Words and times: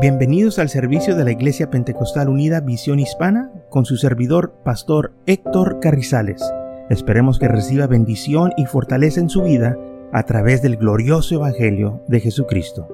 Bienvenidos 0.00 0.60
al 0.60 0.68
servicio 0.68 1.16
de 1.16 1.24
la 1.24 1.32
Iglesia 1.32 1.70
Pentecostal 1.70 2.28
Unida 2.28 2.60
Visión 2.60 3.00
Hispana 3.00 3.50
con 3.68 3.84
su 3.84 3.96
servidor, 3.96 4.54
Pastor 4.64 5.12
Héctor 5.26 5.80
Carrizales. 5.80 6.40
Esperemos 6.88 7.40
que 7.40 7.48
reciba 7.48 7.88
bendición 7.88 8.52
y 8.56 8.66
fortaleza 8.66 9.18
en 9.18 9.28
su 9.28 9.42
vida 9.42 9.76
a 10.12 10.22
través 10.22 10.62
del 10.62 10.76
glorioso 10.76 11.34
Evangelio 11.34 12.00
de 12.06 12.20
Jesucristo. 12.20 12.86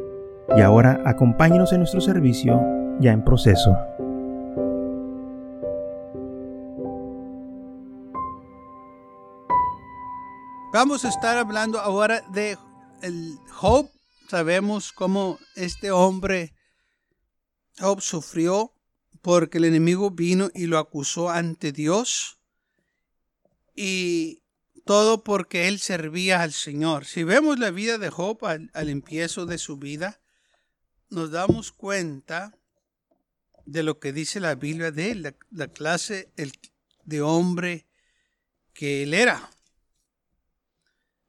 Y 0.56 0.62
ahora 0.62 1.02
acompáñenos 1.04 1.74
en 1.74 1.80
nuestro 1.80 2.00
servicio 2.00 2.58
ya 3.00 3.12
en 3.12 3.22
proceso. 3.22 3.76
Vamos 10.72 11.04
a 11.04 11.10
estar 11.10 11.36
hablando 11.36 11.80
ahora 11.80 12.22
de 12.32 12.56
el 13.02 13.36
Job. 13.52 13.90
Sabemos 14.30 14.90
cómo 14.92 15.36
este 15.54 15.90
hombre 15.90 16.53
Job 17.78 18.00
sufrió 18.00 18.72
porque 19.22 19.58
el 19.58 19.64
enemigo 19.64 20.10
vino 20.10 20.50
y 20.54 20.66
lo 20.66 20.78
acusó 20.78 21.30
ante 21.30 21.72
Dios 21.72 22.38
y 23.74 24.42
todo 24.84 25.24
porque 25.24 25.68
él 25.68 25.80
servía 25.80 26.42
al 26.42 26.52
Señor. 26.52 27.06
Si 27.06 27.24
vemos 27.24 27.58
la 27.58 27.70
vida 27.70 27.98
de 27.98 28.10
Job 28.10 28.44
al, 28.44 28.70
empiezo 28.74 29.46
de 29.46 29.58
su 29.58 29.78
vida, 29.78 30.20
nos 31.08 31.30
damos 31.30 31.72
cuenta 31.72 32.56
de 33.64 33.82
lo 33.82 33.98
que 33.98 34.12
dice 34.12 34.40
la 34.40 34.54
Biblia 34.54 34.90
de 34.90 35.10
él, 35.10 35.36
la, 35.50 35.68
clase 35.68 36.30
de 37.04 37.22
hombre 37.22 37.86
que 38.74 39.02
él 39.02 39.14
era. 39.14 39.50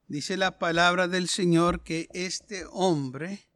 Dice 0.07 0.37
la 0.37 0.59
palabra 0.59 1.07
del 1.07 1.29
Señor 1.29 1.81
que 1.81 2.09
este 2.13 2.65
hombre 2.71 3.47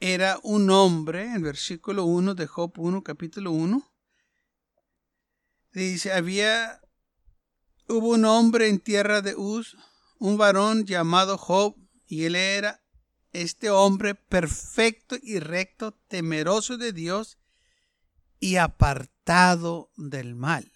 era 0.00 0.38
un 0.42 0.70
hombre, 0.70 1.24
en 1.24 1.42
versículo 1.42 2.04
1 2.04 2.34
de 2.34 2.46
Job 2.46 2.72
1, 2.76 3.02
capítulo 3.02 3.50
1. 3.52 3.92
Dice, 5.72 6.12
había, 6.12 6.80
hubo 7.88 8.10
un 8.10 8.24
hombre 8.24 8.68
en 8.68 8.78
tierra 8.78 9.22
de 9.22 9.34
Uz, 9.34 9.76
un 10.18 10.36
varón 10.36 10.84
llamado 10.84 11.38
Job, 11.38 11.76
y 12.06 12.24
él 12.24 12.36
era 12.36 12.82
este 13.32 13.70
hombre 13.70 14.14
perfecto 14.14 15.16
y 15.20 15.38
recto, 15.38 15.92
temeroso 16.08 16.78
de 16.78 16.92
Dios 16.92 17.38
y 18.38 18.56
apartado 18.56 19.90
del 19.96 20.34
mal. 20.34 20.72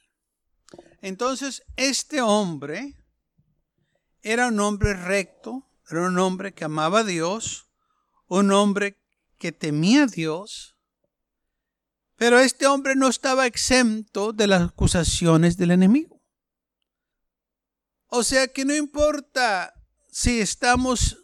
Entonces, 1.00 1.62
este 1.76 2.20
hombre 2.20 2.96
era 4.22 4.48
un 4.48 4.60
hombre 4.60 4.94
recto, 4.94 5.66
era 5.90 6.02
un 6.02 6.18
hombre 6.18 6.52
que 6.52 6.64
amaba 6.64 7.00
a 7.00 7.04
Dios, 7.04 7.70
un 8.26 8.52
hombre 8.52 8.99
que 9.40 9.50
temía 9.52 10.04
a 10.04 10.06
Dios, 10.06 10.76
pero 12.16 12.38
este 12.38 12.66
hombre 12.66 12.94
no 12.94 13.08
estaba 13.08 13.46
exento 13.46 14.34
de 14.34 14.46
las 14.46 14.62
acusaciones 14.62 15.56
del 15.56 15.70
enemigo. 15.70 16.22
O 18.06 18.22
sea 18.22 18.48
que 18.48 18.66
no 18.66 18.74
importa 18.76 19.72
si 20.08 20.40
estamos 20.40 21.16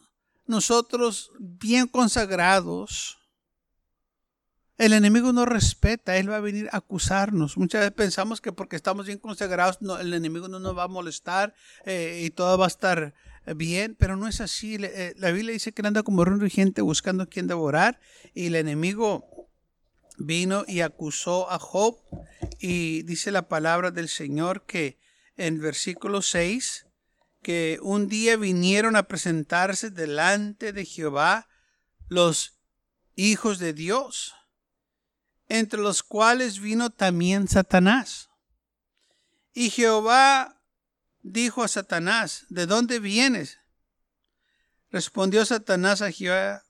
nosotros 0.46 1.30
bien 1.38 1.88
consagrados, 1.88 3.18
el 4.78 4.94
enemigo 4.94 5.32
no 5.32 5.44
respeta, 5.44 6.16
él 6.16 6.30
va 6.30 6.36
a 6.36 6.40
venir 6.40 6.70
a 6.72 6.78
acusarnos. 6.78 7.58
Muchas 7.58 7.82
veces 7.82 7.94
pensamos 7.94 8.40
que 8.40 8.52
porque 8.52 8.76
estamos 8.76 9.06
bien 9.06 9.18
consagrados, 9.18 9.78
el 10.00 10.14
enemigo 10.14 10.48
no 10.48 10.58
nos 10.58 10.76
va 10.76 10.84
a 10.84 10.88
molestar 10.88 11.54
eh, 11.84 12.22
y 12.24 12.30
todo 12.30 12.56
va 12.56 12.64
a 12.64 12.68
estar 12.68 13.14
bien, 13.54 13.94
pero 13.98 14.16
no 14.16 14.26
es 14.26 14.40
así. 14.40 14.76
Eh, 14.80 15.14
la 15.16 15.30
Biblia 15.30 15.52
dice 15.52 15.72
que 15.72 15.86
anda 15.86 16.02
como 16.02 16.24
gente 16.48 16.82
buscando 16.82 17.22
a 17.22 17.26
quien 17.26 17.46
devorar 17.46 18.00
y 18.34 18.46
el 18.46 18.56
enemigo 18.56 19.48
vino 20.18 20.64
y 20.66 20.80
acusó 20.80 21.50
a 21.50 21.58
Job 21.58 21.96
y 22.58 23.02
dice 23.02 23.30
la 23.30 23.48
palabra 23.48 23.90
del 23.90 24.08
Señor 24.08 24.64
que 24.64 24.98
en 25.36 25.60
versículo 25.60 26.22
6 26.22 26.86
que 27.42 27.78
un 27.82 28.08
día 28.08 28.36
vinieron 28.36 28.96
a 28.96 29.04
presentarse 29.04 29.90
delante 29.90 30.72
de 30.72 30.84
Jehová 30.84 31.48
los 32.08 32.58
hijos 33.14 33.58
de 33.58 33.72
Dios, 33.72 34.34
entre 35.48 35.80
los 35.80 36.02
cuales 36.02 36.58
vino 36.58 36.90
también 36.90 37.46
Satanás. 37.46 38.30
Y 39.54 39.70
Jehová 39.70 40.55
dijo 41.26 41.64
a 41.64 41.68
Satanás, 41.68 42.46
¿de 42.48 42.66
dónde 42.66 43.00
vienes? 43.00 43.58
Respondió 44.90 45.44
Satanás 45.44 46.00
a 46.00 46.12
Jehová, 46.12 46.62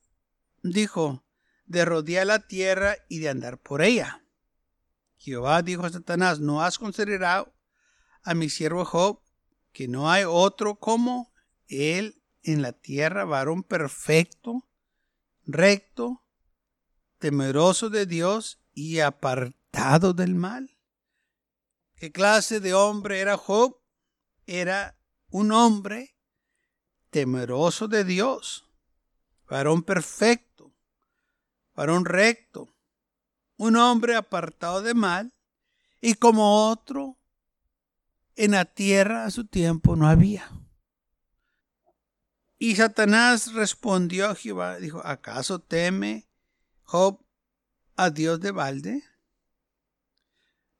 dijo, 0.62 1.24
de 1.66 1.84
rodear 1.84 2.26
la 2.26 2.38
tierra 2.38 2.96
y 3.08 3.18
de 3.18 3.28
andar 3.28 3.58
por 3.58 3.82
ella. 3.82 4.24
Jehová 5.18 5.60
dijo 5.62 5.84
a 5.84 5.90
Satanás, 5.90 6.40
¿no 6.40 6.62
has 6.62 6.78
considerado 6.78 7.52
a 8.22 8.34
mi 8.34 8.48
siervo 8.48 8.84
Job, 8.84 9.20
que 9.72 9.88
no 9.88 10.10
hay 10.10 10.24
otro 10.26 10.76
como 10.76 11.32
él 11.68 12.22
en 12.42 12.62
la 12.62 12.72
tierra, 12.72 13.24
varón 13.24 13.62
perfecto, 13.62 14.66
recto, 15.44 16.24
temeroso 17.18 17.90
de 17.90 18.06
Dios 18.06 18.60
y 18.72 19.00
apartado 19.00 20.14
del 20.14 20.34
mal? 20.34 20.78
¿Qué 21.96 22.10
clase 22.10 22.60
de 22.60 22.72
hombre 22.72 23.20
era 23.20 23.36
Job? 23.36 23.76
Era 24.46 24.98
un 25.30 25.52
hombre 25.52 26.16
temeroso 27.10 27.88
de 27.88 28.04
Dios, 28.04 28.70
varón 29.48 29.82
perfecto, 29.82 30.72
varón 31.74 32.04
recto, 32.04 32.74
un 33.56 33.76
hombre 33.76 34.16
apartado 34.16 34.82
de 34.82 34.94
mal, 34.94 35.34
y 36.00 36.14
como 36.14 36.68
otro 36.68 37.18
en 38.36 38.52
la 38.52 38.64
tierra 38.64 39.24
a 39.24 39.30
su 39.30 39.46
tiempo 39.46 39.96
no 39.96 40.06
había. 40.08 40.50
Y 42.58 42.76
Satanás 42.76 43.52
respondió 43.52 44.28
a 44.28 44.34
Jehová, 44.34 44.78
dijo, 44.78 45.00
¿acaso 45.04 45.58
teme 45.58 46.28
Job 46.84 47.20
a 47.96 48.10
Dios 48.10 48.40
de 48.40 48.50
balde? 48.50 49.04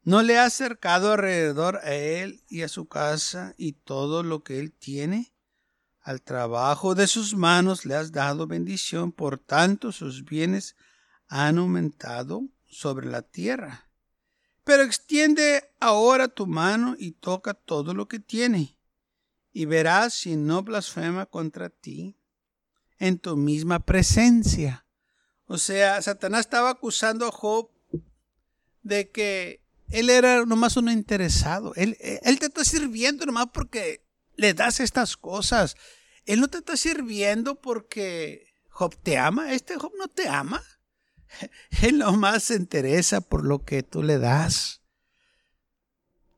¿No 0.07 0.23
le 0.23 0.39
has 0.39 0.53
acercado 0.53 1.11
alrededor 1.11 1.81
a 1.83 1.93
él 1.93 2.41
y 2.47 2.61
a 2.61 2.69
su 2.69 2.87
casa 2.87 3.53
y 3.57 3.73
todo 3.73 4.23
lo 4.23 4.41
que 4.41 4.57
él 4.57 4.71
tiene? 4.71 5.35
Al 5.99 6.21
trabajo 6.21 6.95
de 6.95 7.07
sus 7.07 7.35
manos 7.35 7.85
le 7.85 7.93
has 7.93 8.13
dado 8.13 8.47
bendición, 8.47 9.11
por 9.11 9.37
tanto 9.37 9.91
sus 9.91 10.23
bienes 10.23 10.77
han 11.27 11.57
aumentado 11.57 12.43
sobre 12.69 13.07
la 13.07 13.21
tierra. 13.21 13.91
Pero 14.63 14.83
extiende 14.83 15.75
ahora 15.81 16.29
tu 16.29 16.47
mano 16.47 16.95
y 16.97 17.11
toca 17.11 17.53
todo 17.53 17.93
lo 17.93 18.07
que 18.07 18.19
tiene, 18.21 18.79
y 19.51 19.65
verás 19.65 20.13
si 20.13 20.37
no 20.37 20.63
blasfema 20.63 21.25
contra 21.25 21.69
ti 21.69 22.17
en 22.97 23.19
tu 23.19 23.35
misma 23.35 23.79
presencia. 23.81 24.85
O 25.47 25.57
sea, 25.57 26.01
Satanás 26.01 26.45
estaba 26.45 26.69
acusando 26.69 27.27
a 27.27 27.31
Job 27.33 27.69
de 28.83 29.11
que 29.11 29.66
él 29.89 30.09
era 30.09 30.45
nomás 30.45 30.77
un 30.77 30.89
interesado. 30.89 31.73
Él, 31.75 31.97
él 31.99 32.39
te 32.39 32.47
está 32.47 32.63
sirviendo 32.63 33.25
nomás 33.25 33.47
porque 33.53 34.05
le 34.35 34.53
das 34.53 34.79
estas 34.79 35.17
cosas. 35.17 35.75
Él 36.25 36.41
no 36.41 36.49
te 36.49 36.57
está 36.59 36.75
sirviendo 36.75 37.61
porque 37.61 38.53
Job 38.69 38.95
te 39.01 39.17
ama. 39.17 39.53
Este 39.53 39.77
Job 39.77 39.93
no 39.97 40.07
te 40.07 40.27
ama. 40.27 40.63
Él 41.81 41.99
nomás 41.99 42.43
se 42.45 42.55
interesa 42.55 43.21
por 43.21 43.45
lo 43.45 43.63
que 43.63 43.83
tú 43.83 44.03
le 44.03 44.17
das. 44.17 44.81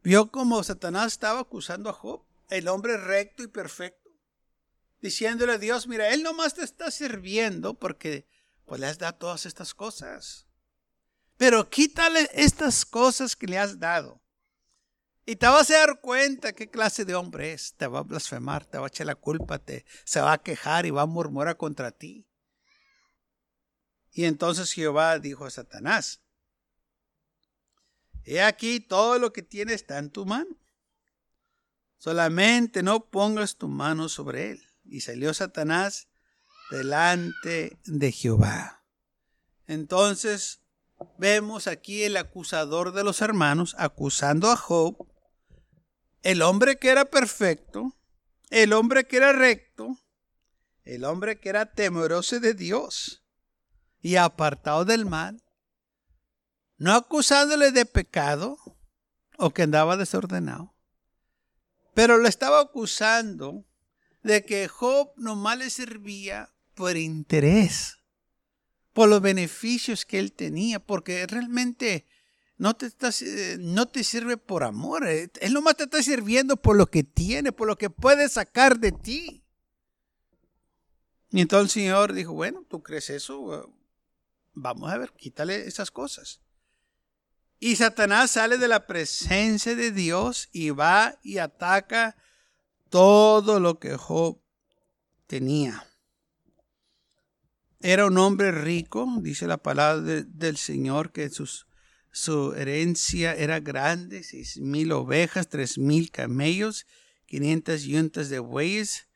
Vio 0.02 0.32
como 0.32 0.64
Satanás 0.64 1.14
estaba 1.14 1.42
acusando 1.42 1.90
a 1.90 1.94
Job, 1.94 2.26
el 2.50 2.68
hombre 2.68 2.98
recto 2.98 3.44
y 3.44 3.48
perfecto, 3.48 4.10
diciéndole 5.02 5.54
a 5.54 5.58
Dios, 5.58 5.88
mira, 5.88 6.14
él 6.14 6.24
nomás 6.24 6.56
te 6.56 6.64
está 6.64 6.90
sirviendo 6.90 7.74
porque 7.74 8.26
pues 8.66 8.80
le 8.80 8.88
has 8.88 8.98
dado 8.98 9.18
todas 9.18 9.46
estas 9.46 9.74
cosas. 9.74 10.49
Pero 11.40 11.70
quítale 11.70 12.30
estas 12.34 12.84
cosas 12.84 13.34
que 13.34 13.48
le 13.48 13.58
has 13.58 13.80
dado. 13.80 14.22
Y 15.26 15.38
te 15.38 15.48
vas 15.48 15.72
a 15.72 15.78
dar 15.78 16.02
cuenta 16.02 16.52
qué 16.52 16.70
clase 16.70 17.06
de 17.06 17.16
hombre 17.16 17.54
es. 17.54 17.76
Te 17.78 17.88
va 17.88 18.00
a 18.00 18.04
blasfemar, 18.04 18.66
te 18.66 18.78
va 18.78 18.84
a 18.84 18.88
echar 18.90 19.08
la 19.08 19.16
culpa, 19.16 19.58
te, 19.58 19.86
se 20.04 20.20
va 20.20 20.34
a 20.34 20.44
quejar 20.44 20.86
y 20.86 20.90
va 20.90 21.04
a 21.04 21.06
murmurar 21.06 21.56
contra 21.56 21.92
ti. 21.92 22.28
Y 24.12 24.26
entonces 24.26 24.74
Jehová 24.74 25.18
dijo 25.18 25.46
a 25.46 25.50
Satanás, 25.50 26.22
He 28.26 28.42
aquí 28.42 28.82
todo 28.82 29.18
lo 29.18 29.32
que 29.32 29.42
tienes 29.42 29.76
está 29.76 29.98
en 29.98 30.10
tu 30.10 30.26
mano. 30.26 30.58
Solamente 32.00 32.84
no 32.84 33.10
pongas 33.10 33.56
tu 33.56 33.70
mano 33.70 34.10
sobre 34.10 34.52
él. 34.52 34.68
Y 34.84 35.00
salió 35.00 35.34
Satanás 35.34 36.10
delante 36.70 37.80
de 37.86 38.12
Jehová. 38.12 38.84
Entonces 39.68 40.66
vemos 41.18 41.68
aquí 41.68 42.04
el 42.04 42.18
acusador 42.18 42.94
de 42.94 43.04
los 43.04 43.22
hermanos 43.22 43.76
acusando 43.78 44.52
a 44.52 44.56
Job, 44.56 45.08
el 46.24 46.42
hombre 46.42 46.78
que 46.78 46.90
era 46.90 47.06
perfecto, 47.06 47.96
el 48.50 48.74
hombre 48.74 49.08
que 49.08 49.18
era 49.18 49.32
recto, 49.32 49.98
el 50.84 51.06
hombre 51.06 51.40
que 51.40 51.50
era 51.50 51.72
temeroso 51.72 52.40
de 52.40 52.54
Dios, 52.54 53.24
y 54.02 54.16
apartado 54.16 54.86
del 54.86 55.06
mal, 55.06 55.44
no 56.78 56.94
acusándole 56.94 57.72
de 57.72 57.86
pecado 57.86 58.58
o 59.38 59.52
que 59.52 59.64
andaba 59.64 59.98
desordenado, 59.98 60.74
pero 61.94 62.18
le 62.18 62.30
estaba 62.30 62.62
acusando 62.62 63.66
de 64.24 64.46
que 64.46 64.68
Job 64.68 65.12
nomás 65.18 65.58
le 65.58 65.70
servía 65.70 66.54
por 66.74 66.98
interés, 66.98 67.99
por 69.00 69.08
los 69.08 69.22
beneficios 69.22 70.04
que 70.04 70.20
él 70.20 70.34
tenía, 70.34 70.78
porque 70.78 71.26
realmente 71.26 72.06
no 72.58 72.76
te, 72.76 72.88
eh, 72.88 73.56
no 73.58 73.88
te 73.88 74.04
sirve 74.04 74.36
por 74.36 74.66
amor, 74.66 75.08
eh, 75.08 75.32
él 75.40 75.54
nomás 75.54 75.78
te 75.78 75.84
está 75.84 76.04
sirviendo 76.04 76.58
por 76.58 76.76
lo 76.76 76.88
que 76.88 77.06
tiene, 77.06 77.54
por 77.54 77.66
lo 77.66 77.78
que 77.78 77.90
puede 77.90 78.28
sacar 78.28 78.78
de 78.78 78.92
ti. 78.92 79.46
Y 81.32 81.40
entonces 81.40 81.78
el 81.78 81.82
Señor 81.82 82.12
dijo, 82.12 82.34
bueno, 82.34 82.66
tú 82.68 82.84
crees 82.84 83.10
eso, 83.10 83.74
vamos 84.52 84.92
a 84.92 84.98
ver, 84.98 85.14
quítale 85.14 85.66
esas 85.66 85.92
cosas. 85.92 86.42
Y 87.58 87.78
Satanás 87.78 88.32
sale 88.32 88.58
de 88.58 88.68
la 88.68 88.86
presencia 88.86 89.78
de 89.78 89.94
Dios 89.94 90.50
y 90.52 90.72
va 90.72 91.18
y 91.24 91.38
ataca 91.38 92.18
todo 92.90 93.62
lo 93.62 93.80
que 93.80 93.96
Job 93.96 94.42
tenía. 95.26 95.89
Era 97.82 98.06
un 98.06 98.18
hombre 98.18 98.52
rico, 98.52 99.08
dice 99.22 99.48
la 99.48 99.58
palabra 99.58 100.22
del 100.24 100.58
Señor, 100.58 101.12
que 101.12 101.30
su 102.12 102.54
herencia 102.54 103.34
era 103.34 103.60
grande, 103.60 104.24
seis 104.24 104.58
mil 104.58 104.92
ovejas, 104.92 105.48
tres 105.48 105.78
mil 105.78 106.12
camellos, 106.12 106.86
quinientas 107.26 107.84
yuntas 107.84 108.30
de 108.30 108.40
bueyes, 108.40 109.08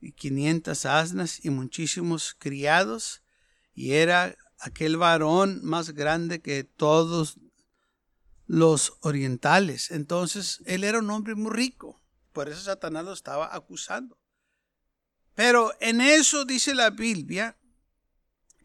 y 0.00 0.12
quinientas 0.12 0.86
asnas 0.86 1.44
y 1.44 1.50
muchísimos 1.50 2.34
criados. 2.38 3.22
Y 3.74 3.92
era 3.92 4.36
aquel 4.58 4.96
varón 4.96 5.60
más 5.64 5.90
grande 5.90 6.40
que 6.40 6.64
todos 6.64 7.38
los 8.46 8.94
orientales. 9.00 9.90
Entonces, 9.90 10.60
él 10.66 10.84
era 10.84 10.98
un 10.98 11.10
hombre 11.10 11.34
muy 11.34 11.52
rico. 11.52 12.00
Por 12.32 12.48
eso 12.48 12.60
Satanás 12.60 13.04
lo 13.04 13.12
estaba 13.12 13.54
acusando. 13.54 14.18
Pero 15.34 15.72
en 15.80 16.00
eso 16.00 16.44
dice 16.44 16.74
la 16.74 16.90
Biblia 16.90 17.56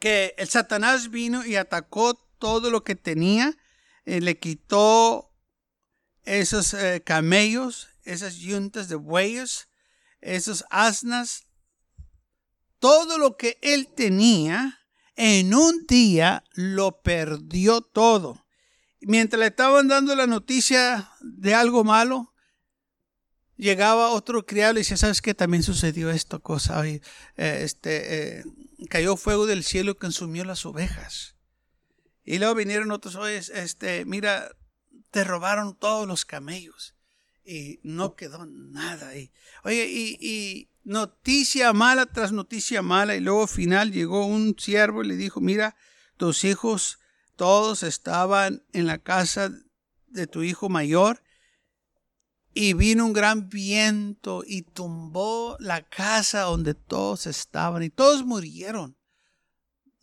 que 0.04 0.36
el 0.38 0.50
Satanás 0.50 1.12
vino 1.12 1.46
y 1.46 1.56
atacó 1.56 2.16
todo 2.38 2.70
lo 2.70 2.84
que 2.84 2.94
tenía, 2.94 3.58
eh, 4.04 4.20
le 4.20 4.38
quitó 4.38 5.32
esos 6.26 6.74
eh, 6.74 7.02
camellos, 7.06 7.88
esas 8.04 8.36
yuntas 8.36 8.90
de 8.90 8.98
bueyes, 8.98 9.70
esos 10.20 10.66
asnas, 10.70 11.46
todo 12.80 13.18
lo 13.18 13.38
que 13.38 13.58
él 13.62 13.88
tenía, 13.96 14.78
en 15.16 15.54
un 15.54 15.86
día 15.88 16.44
lo 16.52 17.02
perdió 17.02 17.80
todo. 17.80 18.46
Mientras 19.00 19.40
le 19.40 19.48
estaban 19.48 19.88
dando 19.88 20.18
la 20.18 20.28
noticia 20.28 21.12
de 21.22 21.56
algo 21.56 21.86
malo, 21.86 22.33
llegaba 23.58 24.10
otro 24.10 24.46
criado 24.46 24.74
y 24.74 24.78
decía, 24.78 24.98
¿sabes 24.98 25.22
qué? 25.22 25.34
También 25.34 25.64
sucedió 25.64 26.10
esta 26.10 26.40
cosa. 26.40 26.86
Eh, 26.88 27.02
este, 27.38 28.40
eh, 28.40 28.44
cayó 28.90 29.16
fuego 29.18 29.46
del 29.46 29.64
cielo 29.64 29.92
y 29.92 29.96
consumió 29.96 30.46
las 30.46 30.66
ovejas. 30.66 31.36
Y 32.24 32.40
luego 32.40 32.56
vinieron 32.56 32.92
otros, 32.92 33.16
oye, 33.16 33.38
este, 33.38 34.06
mira, 34.06 34.56
te 35.12 35.24
robaron 35.24 35.78
todos 35.78 36.08
los 36.08 36.26
camellos 36.26 36.96
y 37.46 37.80
no 37.84 38.16
quedó 38.16 38.46
nada. 38.46 39.16
Y, 39.18 39.32
oye, 39.64 39.88
y, 39.88 40.18
y 40.22 40.70
noticia 40.84 41.74
mala 41.74 42.06
tras 42.06 42.32
noticia 42.32 42.82
mala. 42.82 43.16
Y 43.16 43.20
luego 43.20 43.44
al 43.44 43.50
final 43.50 43.92
llegó 43.92 44.26
un 44.26 44.56
siervo 44.58 45.04
y 45.04 45.08
le 45.08 45.16
dijo, 45.16 45.42
mira, 45.42 45.76
tus 46.18 46.44
hijos 46.44 47.00
todos 47.36 47.84
estaban 47.84 48.64
en 48.74 48.86
la 48.86 49.00
casa 49.00 49.52
de 50.08 50.28
tu 50.28 50.44
hijo 50.44 50.70
mayor 50.70 51.23
y 52.54 52.74
vino 52.74 53.06
un 53.06 53.14
gran 53.14 53.50
viento 53.50 54.44
y 54.46 54.62
tumbó 54.62 55.58
la 55.60 55.82
casa 55.82 56.42
donde 56.42 56.76
todos 56.76 57.26
estaban 57.26 57.84
y 57.84 57.90
todos 57.90 58.26
murieron. 58.26 58.96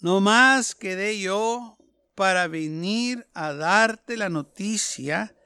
No 0.01 0.21
más 0.21 0.75
quedé 0.75 1.21
yo 1.21 1.77
para 2.15 2.49
venir 2.49 3.29
a 3.35 3.53
darte 3.53 4.17
la 4.17 4.29
noticia 4.29 5.37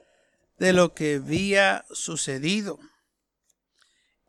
de 0.58 0.72
lo 0.72 0.94
que 0.94 1.16
había 1.16 1.84
sucedido. 1.90 2.78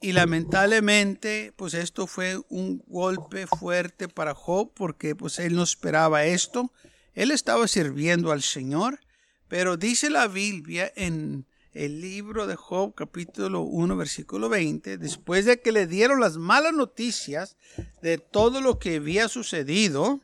Y 0.01 0.11
lamentablemente, 0.11 1.53
pues 1.55 1.73
esto 1.73 2.05
fue 2.05 2.39
un 2.49 2.83
golpe 2.87 3.47
fuerte 3.47 4.07
para 4.07 4.35
Job 4.35 4.73
porque 4.75 5.15
pues 5.15 5.39
él 5.39 5.55
no 5.55 5.63
esperaba 5.63 6.25
esto. 6.25 6.71
Él 7.13 7.31
estaba 7.31 7.67
sirviendo 7.67 8.31
al 8.31 8.43
Señor, 8.43 8.99
pero 9.47 9.77
dice 9.77 10.09
la 10.09 10.27
Biblia 10.27 10.91
en 10.95 11.47
el 11.75 11.99
libro 11.99 12.47
de 12.47 12.55
Job 12.55 12.95
capítulo 12.95 13.61
1 13.61 13.97
versículo 13.97 14.47
20, 14.47 14.97
después 14.97 15.43
de 15.43 15.61
que 15.61 15.73
le 15.73 15.87
dieron 15.87 16.21
las 16.21 16.37
malas 16.37 16.73
noticias 16.73 17.57
de 18.01 18.17
todo 18.17 18.61
lo 18.61 18.79
que 18.79 18.95
había 18.95 19.27
sucedido, 19.27 20.21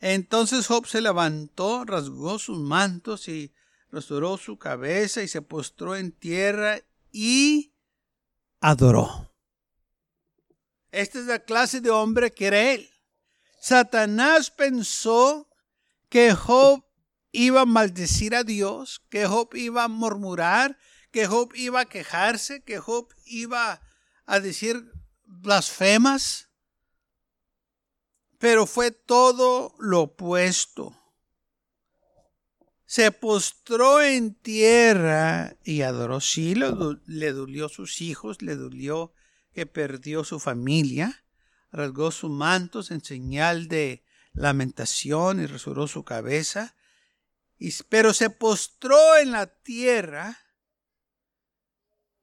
entonces 0.00 0.66
Job 0.66 0.86
se 0.86 1.00
levantó, 1.00 1.84
rasgó 1.84 2.40
sus 2.40 2.58
mantos 2.58 3.28
y 3.28 3.52
restauró 3.92 4.38
su 4.38 4.58
cabeza 4.58 5.22
y 5.22 5.28
se 5.28 5.40
postró 5.40 5.94
en 5.94 6.10
tierra 6.10 6.80
y 7.12 7.72
adoró. 8.60 9.32
Esta 10.90 11.20
es 11.20 11.26
la 11.26 11.38
clase 11.38 11.80
de 11.80 11.90
hombre 11.90 12.32
que 12.32 12.46
era 12.48 12.72
él. 12.72 12.90
Satanás 13.60 14.50
pensó 14.50 15.48
que 16.08 16.34
Job 16.34 16.84
iba 17.32 17.62
a 17.62 17.66
maldecir 17.66 18.34
a 18.34 18.44
Dios, 18.44 19.02
que 19.08 19.26
Job 19.26 19.54
iba 19.54 19.84
a 19.84 19.88
murmurar, 19.88 20.78
que 21.10 21.26
Job 21.26 21.52
iba 21.54 21.80
a 21.80 21.84
quejarse, 21.86 22.62
que 22.62 22.78
Job 22.78 23.08
iba 23.24 23.80
a 24.26 24.40
decir 24.40 24.92
blasfemas. 25.24 26.48
Pero 28.38 28.66
fue 28.66 28.90
todo 28.90 29.74
lo 29.78 30.02
opuesto. 30.02 30.96
Se 32.86 33.12
postró 33.12 34.02
en 34.02 34.34
tierra 34.34 35.56
y 35.62 35.82
adoró. 35.82 36.20
Sí, 36.20 36.54
le 36.54 37.32
dolió 37.32 37.68
sus 37.68 38.00
hijos, 38.00 38.42
le 38.42 38.56
dolió 38.56 39.12
que 39.52 39.66
perdió 39.66 40.24
su 40.24 40.40
familia 40.40 41.22
rasgó 41.72 42.10
sus 42.10 42.30
mantos 42.30 42.90
en 42.90 43.02
señal 43.02 43.68
de 43.68 44.04
lamentación 44.32 45.40
y 45.40 45.46
resuró 45.46 45.86
su 45.86 46.04
cabeza, 46.04 46.74
pero 47.88 48.14
se 48.14 48.30
postró 48.30 49.16
en 49.16 49.32
la 49.32 49.46
tierra, 49.46 50.38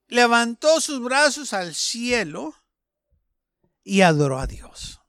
levantó 0.08 0.80
sus 0.80 1.00
brazos 1.00 1.52
al 1.52 1.74
cielo 1.74 2.54
y 3.84 4.00
adoró 4.00 4.38
a 4.38 4.46
Dios. 4.46 5.00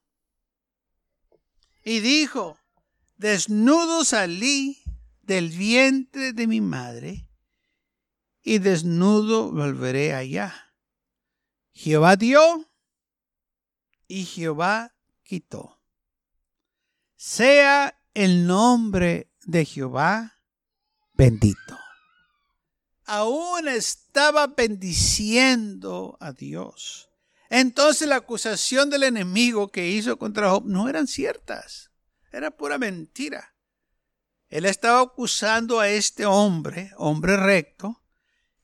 Y 1.84 2.00
dijo, 2.02 2.60
desnudo 3.18 4.06
salí 4.06 4.84
del 5.22 5.50
vientre 5.50 6.34
de 6.34 6.48
mi 6.48 6.62
madre 6.62 7.28
y 8.42 8.60
desnudo 8.60 9.52
volveré 9.52 10.14
allá. 10.14 10.74
Jehová 11.74 12.16
dio 12.16 12.70
y 14.08 14.26
Jehová 14.26 14.96
quitó. 15.24 15.82
Sea 17.16 18.02
el 18.14 18.48
nombre 18.48 19.29
de 19.46 19.66
Jehová 19.66 20.36
bendito. 21.14 21.78
Aún 23.06 23.68
estaba 23.68 24.48
bendiciendo 24.48 26.18
a 26.20 26.32
Dios. 26.32 27.10
Entonces 27.50 28.08
la 28.08 28.18
acusación 28.18 28.90
del 28.90 29.04
enemigo 29.04 29.72
que 29.72 29.90
hizo 29.90 30.18
contra 30.18 30.52
Job 30.52 30.66
no 30.66 30.88
eran 30.88 31.08
ciertas. 31.08 31.92
Era 32.32 32.52
pura 32.52 32.78
mentira. 32.78 33.56
Él 34.50 34.66
estaba 34.66 35.02
acusando 35.02 35.80
a 35.80 35.90
este 35.90 36.26
hombre, 36.26 36.92
hombre 36.98 37.38
recto, 37.38 38.04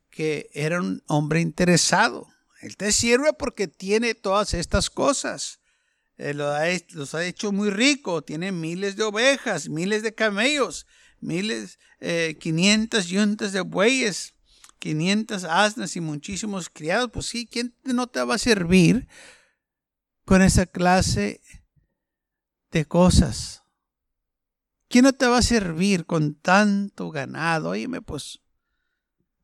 que 0.09 0.49
era 0.53 0.79
un 0.79 1.03
hombre 1.07 1.41
interesado 1.41 2.27
él 2.65 2.77
te 2.77 2.91
sirve 2.91 3.31
porque 3.33 3.67
tiene 3.67 4.15
todas 4.15 4.55
estas 4.55 4.89
cosas. 4.89 5.59
Los 6.17 7.15
ha 7.15 7.25
hecho 7.25 7.51
muy 7.51 7.69
rico. 7.69 8.21
Tiene 8.21 8.51
miles 8.51 8.95
de 8.95 9.03
ovejas, 9.03 9.69
miles 9.69 10.03
de 10.03 10.13
camellos, 10.13 10.87
miles, 11.19 11.79
eh, 11.99 12.37
500 12.39 13.07
yuntas 13.07 13.51
de 13.51 13.61
bueyes, 13.61 14.33
500 14.79 15.43
asnas 15.43 15.95
y 15.95 16.01
muchísimos 16.01 16.69
criados. 16.69 17.09
Pues 17.11 17.25
sí, 17.25 17.47
¿quién 17.47 17.75
no 17.83 18.07
te 18.07 18.23
va 18.23 18.35
a 18.35 18.39
servir 18.39 19.07
con 20.25 20.41
esa 20.41 20.65
clase 20.65 21.41
de 22.71 22.85
cosas? 22.85 23.63
¿Quién 24.87 25.03
no 25.03 25.13
te 25.13 25.27
va 25.27 25.39
a 25.39 25.41
servir 25.41 26.05
con 26.05 26.35
tanto 26.35 27.09
ganado? 27.09 27.71
Oíme, 27.71 28.01
pues, 28.01 28.39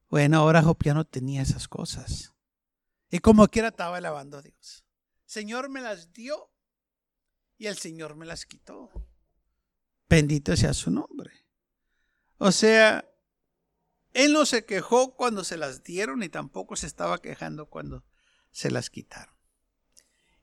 bueno, 0.09 0.37
ahora 0.37 0.61
Job 0.61 0.77
ya 0.83 0.93
no 0.93 1.05
tenía 1.05 1.41
esas 1.41 1.67
cosas. 1.67 2.33
Y 3.09 3.19
como 3.19 3.47
quiera 3.47 3.69
estaba 3.69 3.97
alabando 3.97 4.37
a 4.37 4.41
Dios. 4.41 4.85
Señor 5.25 5.69
me 5.69 5.81
las 5.81 6.13
dio 6.13 6.50
y 7.61 7.67
el 7.67 7.77
Señor 7.77 8.15
me 8.15 8.25
las 8.25 8.47
quitó. 8.47 8.89
Bendito 10.09 10.57
sea 10.57 10.73
su 10.73 10.89
nombre. 10.89 11.45
O 12.39 12.51
sea, 12.51 13.07
él 14.13 14.33
no 14.33 14.47
se 14.47 14.65
quejó 14.65 15.15
cuando 15.15 15.43
se 15.43 15.57
las 15.57 15.83
dieron 15.83 16.23
y 16.23 16.29
tampoco 16.29 16.75
se 16.75 16.87
estaba 16.87 17.21
quejando 17.21 17.67
cuando 17.67 18.03
se 18.49 18.71
las 18.71 18.89
quitaron. 18.89 19.35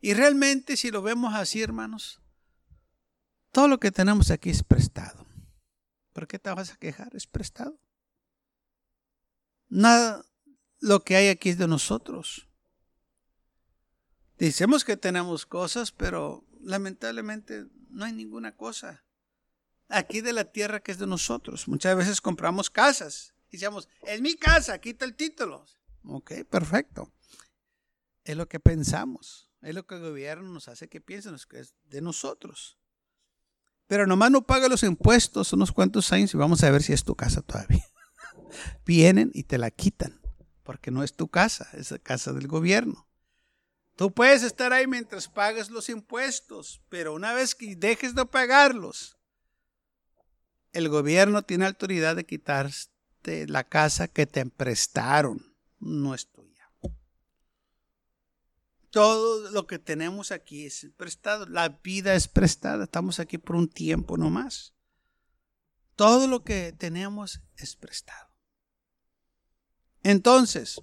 Y 0.01 0.15
realmente 0.15 0.77
si 0.77 0.93
lo 0.93 1.03
vemos 1.03 1.35
así, 1.35 1.61
hermanos, 1.61 2.23
todo 3.51 3.67
lo 3.67 3.81
que 3.81 3.91
tenemos 3.91 4.31
aquí 4.31 4.51
es 4.51 4.63
prestado. 4.63 5.27
¿Por 6.13 6.29
qué 6.29 6.39
te 6.39 6.51
vas 6.51 6.71
a 6.71 6.77
quejar? 6.77 7.17
Es 7.17 7.27
prestado. 7.27 7.81
Nada 9.69 10.25
lo 10.79 11.03
que 11.03 11.17
hay 11.17 11.27
aquí 11.31 11.49
es 11.49 11.59
de 11.59 11.67
nosotros. 11.67 12.49
Decimos 14.37 14.85
que 14.85 14.97
tenemos 14.97 15.47
cosas, 15.47 15.91
pero 15.91 16.48
lamentablemente 16.62 17.67
no 17.91 18.05
hay 18.05 18.12
ninguna 18.12 18.57
cosa 18.57 19.05
aquí 19.88 20.21
de 20.21 20.33
la 20.33 20.45
tierra 20.45 20.81
que 20.81 20.93
es 20.93 20.99
de 20.99 21.07
nosotros. 21.07 21.69
Muchas 21.69 21.97
veces 21.97 22.21
compramos 22.21 22.71
casas 22.71 23.35
y 23.50 23.57
decimos, 23.57 23.88
es 24.03 24.21
mi 24.21 24.35
casa, 24.37 24.79
quita 24.79 25.05
el 25.05 25.15
título. 25.15 25.65
Ok, 26.05 26.33
perfecto. 26.49 27.12
Es 28.25 28.37
lo 28.37 28.49
que 28.49 28.61
pensamos, 28.61 29.50
es 29.62 29.75
lo 29.75 29.87
que 29.87 29.97
el 29.97 30.03
gobierno 30.03 30.49
nos 30.50 30.69
hace 30.69 30.88
que 30.88 31.00
piensen, 31.00 31.37
que 31.49 31.61
es 31.61 31.75
de 31.85 32.03
nosotros. 32.03 32.79
Pero 33.87 34.07
nomás 34.07 34.31
no 34.31 34.47
paga 34.47 34.69
los 34.69 34.83
impuestos 34.83 35.53
unos 35.55 35.73
cuantos 35.73 36.12
años 36.12 36.35
y 36.35 36.37
vamos 36.37 36.62
a 36.62 36.71
ver 36.71 36.83
si 36.83 36.93
es 36.93 37.05
tu 37.05 37.15
casa 37.15 37.41
todavía. 37.41 37.87
Vienen 38.85 39.31
y 39.33 39.45
te 39.45 39.57
la 39.57 39.71
quitan, 39.71 40.21
porque 40.62 40.91
no 40.91 41.03
es 41.03 41.15
tu 41.15 41.29
casa, 41.29 41.71
es 41.73 41.91
la 41.91 41.99
casa 41.99 42.35
del 42.35 42.49
gobierno. 42.49 43.08
Tú 43.99 44.14
puedes 44.14 44.45
estar 44.45 44.73
ahí 44.73 44.87
mientras 44.87 45.26
pagas 45.26 45.71
los 45.71 45.88
impuestos, 45.88 46.81
pero 46.88 47.14
una 47.14 47.35
vez 47.35 47.57
que 47.57 47.75
dejes 47.75 48.14
de 48.14 48.25
pagarlos, 48.25 49.19
el 50.71 50.88
gobierno 50.88 51.43
tiene 51.43 51.67
autoridad 51.67 52.14
de 52.14 52.25
quitarte 52.25 53.49
la 53.49 53.64
casa 53.64 54.07
que 54.07 54.25
te 54.25 54.47
prestaron, 54.47 55.52
no 55.81 56.14
es 56.14 56.31
tuya. 56.31 56.73
Todo 58.90 59.50
lo 59.50 59.67
que 59.67 59.81
tenemos 59.81 60.31
aquí 60.31 60.67
es 60.67 60.87
prestado, 60.97 61.47
la 61.47 61.69
vida 61.69 62.14
es 62.14 62.28
prestada, 62.28 62.85
estamos 62.85 63.19
aquí 63.19 63.37
por 63.37 63.57
un 63.57 63.69
tiempo 63.69 64.17
nomás. 64.17 64.76
Todo 65.97 66.28
lo 66.28 66.45
que 66.45 66.73
tenemos 66.73 67.40
es 67.57 67.75
prestado. 67.75 68.31
Entonces, 70.05 70.81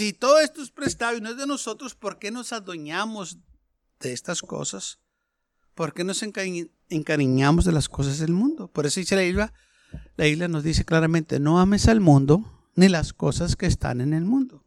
si 0.00 0.14
todo 0.14 0.38
esto 0.38 0.62
es 0.62 0.70
prestado 0.70 1.18
y 1.18 1.20
no 1.20 1.28
es 1.28 1.36
de 1.36 1.46
nosotros, 1.46 1.94
¿por 1.94 2.18
qué 2.18 2.30
nos 2.30 2.54
adueñamos 2.54 3.36
de 4.00 4.14
estas 4.14 4.40
cosas? 4.40 4.98
¿Por 5.74 5.92
qué 5.92 6.04
nos 6.04 6.22
encariñamos 6.22 7.66
de 7.66 7.72
las 7.72 7.90
cosas 7.90 8.18
del 8.18 8.32
mundo? 8.32 8.68
Por 8.68 8.86
eso 8.86 8.98
dice 8.98 9.14
la 9.14 9.24
isla, 9.24 9.52
la 10.16 10.26
isla 10.26 10.48
nos 10.48 10.64
dice 10.64 10.86
claramente, 10.86 11.38
no 11.38 11.60
ames 11.60 11.86
al 11.86 12.00
mundo 12.00 12.66
ni 12.76 12.88
las 12.88 13.12
cosas 13.12 13.56
que 13.56 13.66
están 13.66 14.00
en 14.00 14.14
el 14.14 14.24
mundo. 14.24 14.64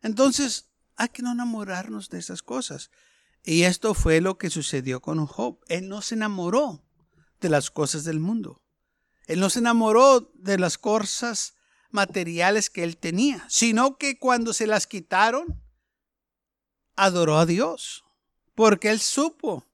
Entonces, 0.00 0.70
hay 0.96 1.10
que 1.10 1.22
no 1.22 1.32
enamorarnos 1.32 2.08
de 2.08 2.18
esas 2.18 2.42
cosas. 2.42 2.90
Y 3.44 3.64
esto 3.64 3.92
fue 3.92 4.22
lo 4.22 4.38
que 4.38 4.48
sucedió 4.48 5.02
con 5.02 5.26
Job. 5.26 5.58
Él 5.68 5.90
no 5.90 6.00
se 6.00 6.14
enamoró 6.14 6.82
de 7.42 7.50
las 7.50 7.70
cosas 7.70 8.04
del 8.04 8.20
mundo. 8.20 8.62
Él 9.26 9.38
no 9.38 9.50
se 9.50 9.58
enamoró 9.58 10.32
de 10.32 10.58
las 10.58 10.78
cosas 10.78 11.55
materiales 11.90 12.70
que 12.70 12.84
él 12.84 12.96
tenía, 12.96 13.44
sino 13.48 13.98
que 13.98 14.18
cuando 14.18 14.52
se 14.52 14.66
las 14.66 14.86
quitaron, 14.86 15.62
adoró 16.96 17.38
a 17.38 17.46
Dios, 17.46 18.04
porque 18.54 18.90
él 18.90 19.00
supo 19.00 19.66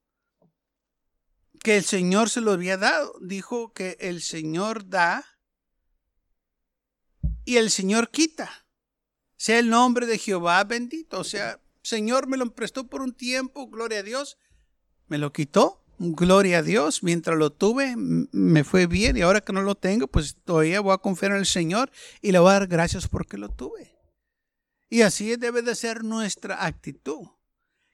que 1.63 1.77
el 1.77 1.85
Señor 1.85 2.29
se 2.29 2.41
lo 2.41 2.51
había 2.51 2.77
dado. 2.77 3.15
Dijo 3.21 3.73
que 3.73 3.97
el 4.01 4.21
Señor 4.21 4.89
da 4.89 5.25
y 7.45 7.57
el 7.57 7.71
Señor 7.71 8.11
quita. 8.11 8.67
Sea 9.37 9.59
el 9.59 9.69
nombre 9.69 10.05
de 10.05 10.17
Jehová 10.17 10.63
bendito. 10.65 11.19
O 11.19 11.23
sea, 11.23 11.61
Señor 11.81 12.27
me 12.27 12.37
lo 12.37 12.53
prestó 12.53 12.87
por 12.87 13.01
un 13.01 13.13
tiempo, 13.13 13.67
gloria 13.69 13.99
a 13.99 14.03
Dios. 14.03 14.37
Me 15.07 15.17
lo 15.17 15.33
quitó, 15.33 15.82
gloria 15.97 16.59
a 16.59 16.63
Dios. 16.63 17.03
Mientras 17.03 17.37
lo 17.37 17.51
tuve, 17.51 17.95
me 17.95 18.63
fue 18.63 18.87
bien. 18.87 19.17
Y 19.17 19.21
ahora 19.21 19.41
que 19.41 19.53
no 19.53 19.61
lo 19.61 19.75
tengo, 19.75 20.07
pues 20.07 20.35
todavía 20.43 20.81
voy 20.81 20.93
a 20.93 20.97
confiar 20.97 21.31
en 21.31 21.39
el 21.39 21.45
Señor 21.45 21.91
y 22.21 22.31
le 22.31 22.39
voy 22.39 22.49
a 22.49 22.59
dar 22.59 22.67
gracias 22.67 23.07
porque 23.07 23.37
lo 23.37 23.49
tuve. 23.49 23.93
Y 24.89 25.01
así 25.01 25.35
debe 25.35 25.61
de 25.61 25.75
ser 25.75 26.03
nuestra 26.03 26.65
actitud. 26.65 27.27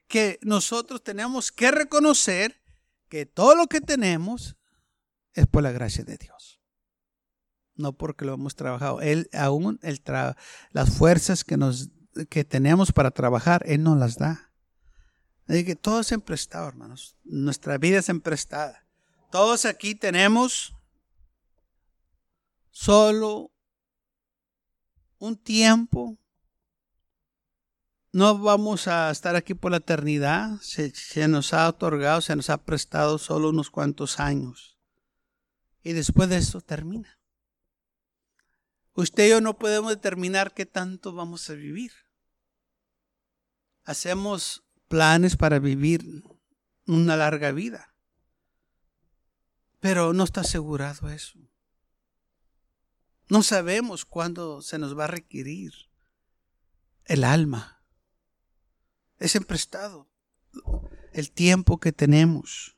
Que 0.08 0.40
nosotros 0.42 1.04
tenemos 1.04 1.52
que 1.52 1.72
reconocer 1.72 2.62
que 3.10 3.26
todo 3.26 3.56
lo 3.56 3.68
que 3.68 3.80
tenemos 3.80 4.58
es 5.34 5.48
por 5.48 5.64
la 5.64 5.72
gracia 5.72 6.04
de 6.04 6.18
Dios. 6.18 6.60
No 7.76 7.94
porque 7.94 8.26
lo 8.26 8.34
hemos 8.34 8.56
trabajado. 8.56 9.02
Él 9.02 9.30
aún 9.34 9.80
el 9.84 10.02
las 10.72 10.90
fuerzas 10.98 11.44
que, 11.44 11.58
nos, 11.58 11.90
que 12.30 12.44
tenemos 12.44 12.92
para 12.92 13.12
trabajar, 13.12 13.64
Él 13.66 13.84
nos 13.84 13.98
las 13.98 14.18
da. 14.18 14.49
Así 15.50 15.66
que 15.66 15.76
todo 15.76 16.00
es 16.00 16.12
emprestado, 16.14 16.68
hermanos. 16.68 17.18
Nuestra 17.26 17.78
vida 17.78 18.00
es 18.00 18.08
emprestada. 18.08 18.86
Todos 19.32 19.66
aquí 19.66 19.96
tenemos 19.96 20.74
solo 22.72 23.52
un 25.18 25.36
tiempo 25.36 26.18
no 28.12 28.40
vamos 28.40 28.88
a 28.88 29.12
estar 29.12 29.36
aquí 29.36 29.54
por 29.54 29.72
la 29.72 29.78
eternidad. 29.78 30.60
Se, 30.62 31.28
nos 31.28 31.54
ha 31.54 31.70
otorgado, 31.70 32.22
se 32.22 32.36
nos 32.36 32.50
ha 32.50 32.58
prestado 32.58 33.20
solo 33.20 33.50
unos 33.50 33.70
cuantos 33.70 34.20
años. 34.20 34.78
Y 35.84 35.94
después 35.94 36.30
de 36.30 36.38
eso 36.38 36.62
termina. 36.62 37.20
Usted 38.94 39.28
y 39.28 39.30
yo 39.30 39.42
no 39.42 39.58
podemos 39.58 39.92
determinar 39.92 40.54
qué 40.54 40.66
tanto 40.66 41.14
vamos 41.14 41.50
a 41.50 41.54
vivir. 41.54 41.92
Hacemos 43.84 44.64
planes 44.90 45.38
para 45.38 45.60
vivir 45.60 46.24
una 46.86 47.16
larga 47.16 47.54
vida. 47.54 47.96
Pero 49.80 50.12
no 50.12 50.26
está 50.26 50.42
asegurado 50.42 51.10
eso. 51.10 51.40
No 53.30 53.44
sabemos 53.44 54.04
cuándo 54.04 54.62
se 54.62 54.78
nos 54.78 54.98
va 54.98 55.06
a 55.06 55.08
requerir 55.08 55.72
el 57.06 57.24
alma 57.24 57.80
es 59.20 59.36
emprestado 59.36 60.10
el 61.14 61.32
tiempo 61.32 61.80
que 61.80 61.92
tenemos. 61.92 62.78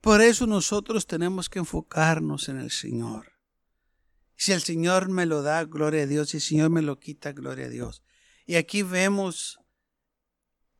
Por 0.00 0.20
eso 0.20 0.46
nosotros 0.46 1.06
tenemos 1.06 1.48
que 1.48 1.60
enfocarnos 1.60 2.48
en 2.48 2.58
el 2.58 2.70
Señor. 2.70 3.32
Si 4.36 4.52
el 4.52 4.62
Señor 4.62 5.08
me 5.08 5.26
lo 5.26 5.42
da, 5.42 5.64
gloria 5.64 6.02
a 6.02 6.06
Dios. 6.06 6.30
Si 6.30 6.36
el 6.36 6.42
Señor 6.42 6.70
me 6.70 6.82
lo 6.82 6.98
quita, 6.98 7.32
gloria 7.32 7.66
a 7.66 7.70
Dios. 7.70 8.02
Y 8.44 8.56
aquí 8.56 8.82
vemos 8.82 9.58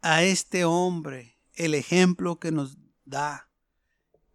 a 0.07 0.23
este 0.23 0.65
hombre 0.65 1.37
el 1.55 1.75
ejemplo 1.75 2.39
que 2.39 2.53
nos 2.53 2.79
da. 3.05 3.51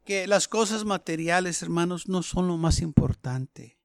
Que 0.04 0.28
las 0.28 0.50
cosas 0.50 0.84
materiales, 0.84 1.62
hermanos, 1.62 2.10
no 2.10 2.24
son 2.24 2.48
lo 2.50 2.58
más 2.58 2.82
importante. 2.82 3.80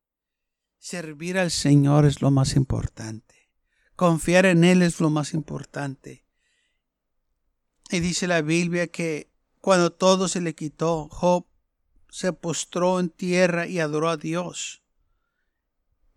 Servir 0.80 1.38
al 1.38 1.52
Señor 1.52 2.04
es 2.04 2.20
lo 2.22 2.32
más 2.32 2.56
importante. 2.56 3.52
Confiar 3.94 4.46
en 4.46 4.64
Él 4.64 4.82
es 4.82 4.98
lo 4.98 5.10
más 5.10 5.32
importante. 5.32 6.26
Y 7.90 8.00
dice 8.00 8.26
la 8.26 8.42
Biblia 8.42 8.88
que 8.88 9.30
cuando 9.60 9.92
todo 9.92 10.26
se 10.26 10.40
le 10.40 10.56
quitó, 10.56 11.08
Job 11.08 11.46
se 12.10 12.32
postró 12.32 12.98
en 12.98 13.10
tierra 13.10 13.68
y 13.68 13.78
adoró 13.78 14.08
a 14.08 14.16
Dios. 14.16 14.82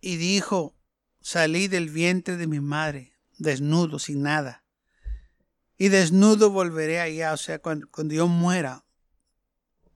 Y 0.01 0.15
dijo, 0.15 0.75
salí 1.21 1.67
del 1.67 1.91
vientre 1.91 2.37
de 2.37 2.47
mi 2.47 2.59
madre, 2.59 3.13
desnudo, 3.37 3.99
sin 3.99 4.23
nada. 4.23 4.63
Y 5.79 5.89
desnudo 5.89 6.51
volveré 6.51 6.99
allá. 6.99 7.33
O 7.33 7.37
sea, 7.37 7.57
cuando, 7.57 7.89
cuando 7.89 8.13
yo 8.13 8.27
muera, 8.27 8.85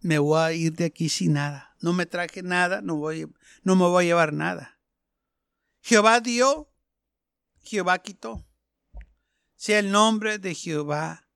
me 0.02 0.18
voy 0.18 0.40
a 0.40 0.52
ir 0.54 0.74
de 0.74 0.86
aquí 0.86 1.10
sin 1.10 1.34
nada. 1.34 1.76
No 1.80 1.94
me 1.94 2.08
traje 2.08 2.42
nada, 2.42 2.82
no, 2.82 2.96
voy, 2.96 3.32
no 3.62 3.76
me 3.76 3.84
voy 3.84 4.06
a 4.06 4.08
llevar 4.08 4.34
nada. 4.34 4.80
Jehová 5.82 6.20
dio 6.20 6.74
Jehová 7.64 8.00
quitó. 8.00 8.46
Sea 9.56 9.80
el 9.80 9.92
nombre 9.92 10.38
de 10.38 10.54
Jehová 10.54 11.30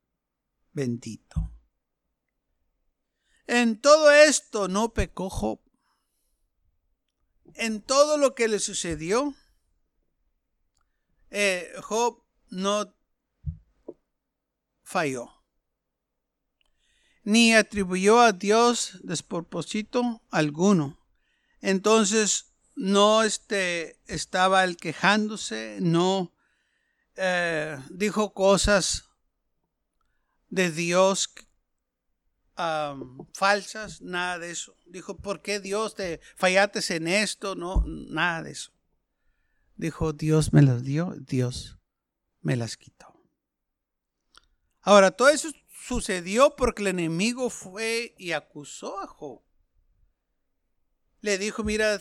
bendito. 0.73 1.51
En 3.47 3.79
todo 3.79 4.11
esto 4.11 4.67
no 4.67 4.93
pecó 4.93 5.29
Job. 5.29 5.61
En 7.53 7.81
todo 7.81 8.17
lo 8.17 8.35
que 8.35 8.49
le 8.49 8.59
sucedió, 8.59 9.33
eh, 11.31 11.71
Job 11.81 12.23
no 12.49 12.93
falló. 14.87 15.29
Ni 17.23 17.53
atribuyó 17.53 18.21
a 18.21 18.31
Dios 18.31 18.99
despropósito 19.03 20.21
alguno. 20.31 20.97
Entonces 21.59 22.53
no 22.75 23.23
este, 23.23 23.99
estaba 24.05 24.63
el 24.63 24.77
quejándose, 24.77 25.79
no 25.81 26.33
eh, 27.17 27.77
dijo 27.89 28.33
cosas 28.33 29.09
de 30.49 30.71
Dios 30.71 31.33
falsas, 33.33 34.01
nada 34.01 34.39
de 34.39 34.51
eso. 34.51 34.77
Dijo, 34.85 35.17
¿por 35.17 35.41
qué 35.41 35.59
Dios 35.59 35.95
te 35.95 36.21
fallaste 36.37 36.95
en 36.95 37.07
esto? 37.09 37.55
No, 37.55 37.83
nada 37.85 38.43
de 38.43 38.51
eso. 38.51 38.71
Dijo, 39.75 40.13
Dios 40.13 40.53
me 40.53 40.61
las 40.61 40.81
dio, 40.83 41.13
Dios 41.19 41.77
me 42.41 42.55
las 42.55 42.77
quitó. 42.77 43.16
Ahora, 44.87 45.11
todo 45.11 45.27
eso 45.27 45.49
sucedió 45.69 46.55
porque 46.55 46.81
el 46.81 46.87
enemigo 46.87 47.49
fue 47.49 48.15
y 48.17 48.31
acusó 48.31 49.01
a 49.01 49.07
Job. 49.07 49.41
Le 51.19 51.37
dijo, 51.37 51.65
mira, 51.65 51.99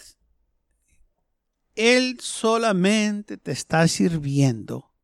él 1.75 2.21
solamente 2.21 3.39
te 3.39 3.51
está 3.51 3.89
sirviendo 3.89 4.95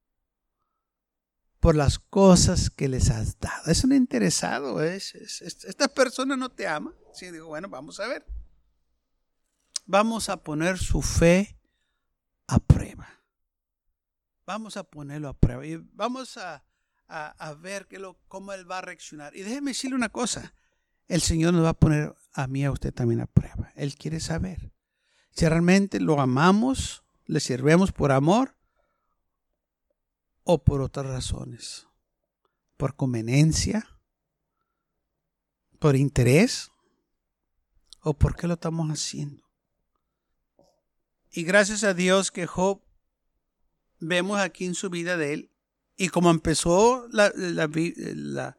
por 1.58 1.74
las 1.74 1.98
cosas 1.98 2.70
que 2.70 2.86
les 2.86 3.10
has 3.10 3.40
dado. 3.40 3.68
Es 3.68 3.82
un 3.82 3.92
interesado. 3.92 4.80
Es, 4.80 5.16
esta 5.42 5.88
persona 5.88 6.36
no 6.36 6.52
te 6.52 6.68
ama. 6.68 6.94
Sí, 7.12 7.32
digo, 7.32 7.48
bueno, 7.48 7.68
vamos 7.68 7.98
a 7.98 8.06
ver. 8.06 8.24
Vamos 9.86 10.28
a 10.28 10.36
poner 10.36 10.78
su 10.78 11.02
fe 11.02 11.58
a 12.46 12.60
prueba. 12.60 13.24
Vamos 14.46 14.76
a 14.76 14.84
ponerlo 14.84 15.28
a 15.28 15.36
prueba. 15.36 15.66
Y 15.66 15.78
vamos 15.94 16.36
a, 16.36 16.64
ver 17.60 17.86
que 17.86 17.98
lo, 17.98 18.18
cómo 18.28 18.52
él 18.52 18.70
va 18.70 18.78
a 18.78 18.82
reaccionar. 18.82 19.36
Y 19.36 19.42
déjeme 19.42 19.72
decirle 19.72 19.96
una 19.96 20.08
cosa. 20.08 20.54
El 21.08 21.20
Señor 21.20 21.52
nos 21.52 21.64
va 21.64 21.70
a 21.70 21.78
poner 21.78 22.14
a 22.32 22.46
mí, 22.46 22.64
a 22.64 22.70
usted 22.70 22.92
también 22.92 23.20
a 23.20 23.26
prueba. 23.26 23.72
Él 23.76 23.94
quiere 23.96 24.20
saber 24.20 24.72
si 25.30 25.48
realmente 25.48 26.00
lo 26.00 26.20
amamos, 26.20 27.04
le 27.26 27.40
sirvemos 27.40 27.92
por 27.92 28.12
amor 28.12 28.56
o 30.44 30.62
por 30.62 30.80
otras 30.80 31.06
razones. 31.06 31.86
Por 32.76 32.96
conveniencia, 32.96 33.86
por 35.78 35.96
interés 35.96 36.70
o 38.00 38.14
por 38.14 38.36
qué 38.36 38.46
lo 38.46 38.54
estamos 38.54 38.88
haciendo. 38.90 39.42
Y 41.30 41.44
gracias 41.44 41.84
a 41.84 41.94
Dios 41.94 42.30
que 42.30 42.46
Job 42.46 42.82
vemos 44.00 44.38
aquí 44.38 44.66
en 44.66 44.74
su 44.74 44.90
vida 44.90 45.16
de 45.16 45.32
él 45.32 45.51
y 45.96 46.08
como 46.08 46.30
empezó 46.30 47.06
la, 47.08 47.32
la, 47.34 48.58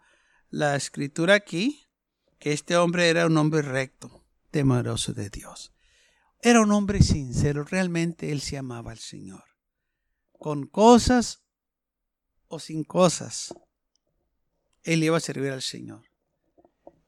la 0.50 0.76
escritura 0.76 1.34
aquí, 1.34 1.88
que 2.40 2.54
este 2.54 2.76
hombre 2.78 3.10
era 3.10 3.26
un 3.26 3.38
hombre 3.38 3.62
recto, 3.62 4.26
temeroso 4.52 5.14
de 5.14 5.30
Dios. 5.30 5.74
Era 6.42 6.62
un 6.62 6.72
hombre 6.72 7.02
sincero, 7.02 7.64
realmente 7.64 8.32
él 8.32 8.42
se 8.42 8.58
amaba 8.58 8.92
al 8.92 9.00
Señor. 9.00 9.44
Con 10.34 10.68
cosas 10.68 11.44
o 12.50 12.60
sin 12.60 12.84
cosas, 12.84 13.54
él 14.84 15.04
iba 15.04 15.18
a 15.18 15.22
servir 15.22 15.52
al 15.52 15.62
Señor. 15.62 16.04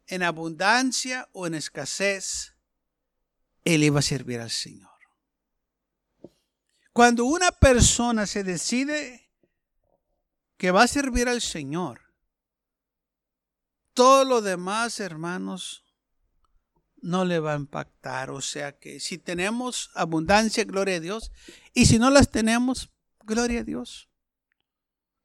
En 0.07 0.23
abundancia 0.23 1.27
o 1.33 1.47
en 1.47 1.55
escasez, 1.55 2.55
él 3.65 3.83
iba 3.83 3.99
a 3.99 4.03
servir 4.03 4.39
al 4.39 4.51
Señor. 4.51 4.91
Cuando 6.93 7.25
una 7.25 7.51
persona 7.51 8.25
se 8.25 8.45
decide 8.45 9.24
que 10.57 10.71
va 10.71 10.83
a 10.83 10.87
servir 10.87 11.27
al 11.27 11.41
Señor, 11.41 12.01
todo 13.93 14.25
lo 14.25 14.41
demás, 14.41 14.99
hermanos, 14.99 15.85
no 17.01 17.23
le 17.23 17.39
va 17.39 17.53
a 17.53 17.57
impactar. 17.57 18.29
O 18.31 18.41
sea 18.41 18.77
que 18.77 18.99
si 18.99 19.17
tenemos 19.17 19.91
abundancia, 19.93 20.65
gloria 20.65 20.97
a 20.97 20.99
Dios. 20.99 21.31
Y 21.73 21.85
si 21.85 21.99
no 21.99 22.09
las 22.09 22.29
tenemos, 22.29 22.91
gloria 23.23 23.61
a 23.61 23.63
Dios. 23.63 24.09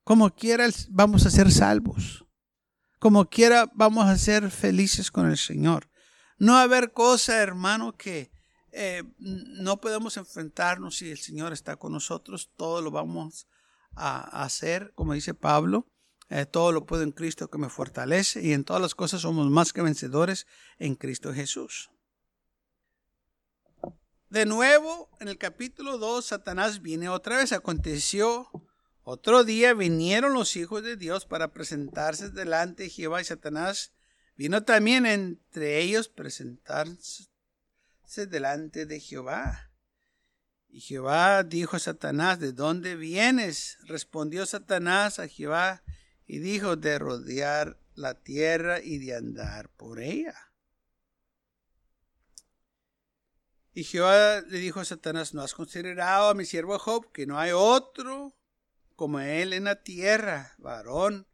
Como 0.05 0.35
quiera, 0.35 0.69
vamos 0.89 1.27
a 1.27 1.31
ser 1.31 1.51
salvos. 1.51 2.25
Como 2.99 3.29
quiera, 3.29 3.71
vamos 3.75 4.07
a 4.07 4.19
ser 4.19 4.51
felices 4.51 5.11
con 5.11 5.29
el 5.29 5.39
Señor. 5.39 5.91
No 6.39 6.53
va 6.53 6.61
a 6.61 6.65
haber 6.65 6.93
cosa, 6.93 7.39
hermano, 7.39 7.97
que 7.97 8.31
eh, 8.73 9.03
no 9.19 9.81
podemos 9.81 10.17
enfrentarnos 10.17 10.97
si 10.97 11.11
el 11.11 11.19
Señor 11.19 11.53
está 11.53 11.77
con 11.77 11.93
nosotros. 11.93 12.51
Todo 12.57 12.83
lo 12.83 12.91
vamos 12.91 13.47
a 13.47 13.60
hacer, 13.95 14.93
como 14.95 15.15
dice 15.15 15.35
Pablo. 15.35 15.87
Eh, 16.29 16.47
todo 16.47 16.71
lo 16.71 16.87
puedo 16.87 17.03
en 17.03 17.11
Cristo 17.11 17.51
que 17.51 17.59
me 17.59 17.69
fortalece 17.69 18.41
y 18.41 18.53
en 18.53 18.65
todas 18.65 18.81
las 18.81 18.95
cosas 18.95 19.23
somos 19.23 19.51
más 19.51 19.73
que 19.73 19.83
vencedores 19.83 20.47
en 20.79 20.95
Cristo 20.95 21.35
Jesús. 21.35 21.91
De 24.29 24.47
nuevo, 24.47 25.11
en 25.19 25.27
el 25.27 25.39
capítulo 25.39 25.99
2, 25.99 26.25
Satanás 26.25 26.83
viene 26.83 27.09
otra 27.09 27.39
vez. 27.39 27.53
Aconteció 27.53 28.49
otro 29.03 29.43
día 29.43 29.75
vinieron 29.75 30.35
los 30.35 30.55
hijos 30.55 30.85
de 30.85 30.97
Dios 30.97 31.27
para 31.27 31.53
presentarse 31.53 32.31
delante 32.31 32.85
de 32.85 32.91
Jehová 32.91 33.21
y 33.21 33.25
Satanás 33.25 33.93
vino 34.37 34.63
también 34.63 35.05
entre 35.05 35.81
ellos 35.81 36.09
presentarse 36.09 37.27
delante 38.29 38.87
de 38.87 39.01
Jehová. 39.01 39.70
Y 40.73 40.81
Jehová 40.81 41.43
dijo 41.43 41.77
a 41.77 41.81
Satanás, 41.81 42.39
¿de 42.39 42.53
dónde 42.53 42.95
vienes? 42.95 43.79
Respondió 43.83 44.47
Satanás 44.47 45.19
a 45.19 45.27
Jehová 45.27 45.83
y 46.27 46.39
dijo, 46.39 46.77
de 46.77 46.99
rodear 46.99 47.79
la 47.95 48.15
tierra 48.15 48.81
y 48.81 48.99
de 48.99 49.17
andar 49.17 49.69
por 49.71 50.01
ella. 50.01 50.35
Y 53.73 53.85
Jehová 53.85 54.43
le 54.43 54.59
dijo 54.59 54.81
a 54.81 54.85
Satanás, 54.85 55.35
¿no 55.35 55.43
has 55.43 55.55
considerado 55.55 56.29
a 56.29 56.35
mi 56.35 56.45
siervo 56.45 56.79
Job 56.79 57.11
que 57.13 57.27
no 57.27 57.39
hay 57.39 57.51
otro 57.53 58.37
como 58.95 59.19
él 59.21 59.53
en 59.53 59.65
la 59.65 59.83
tierra, 59.83 60.55
varón 60.59 61.27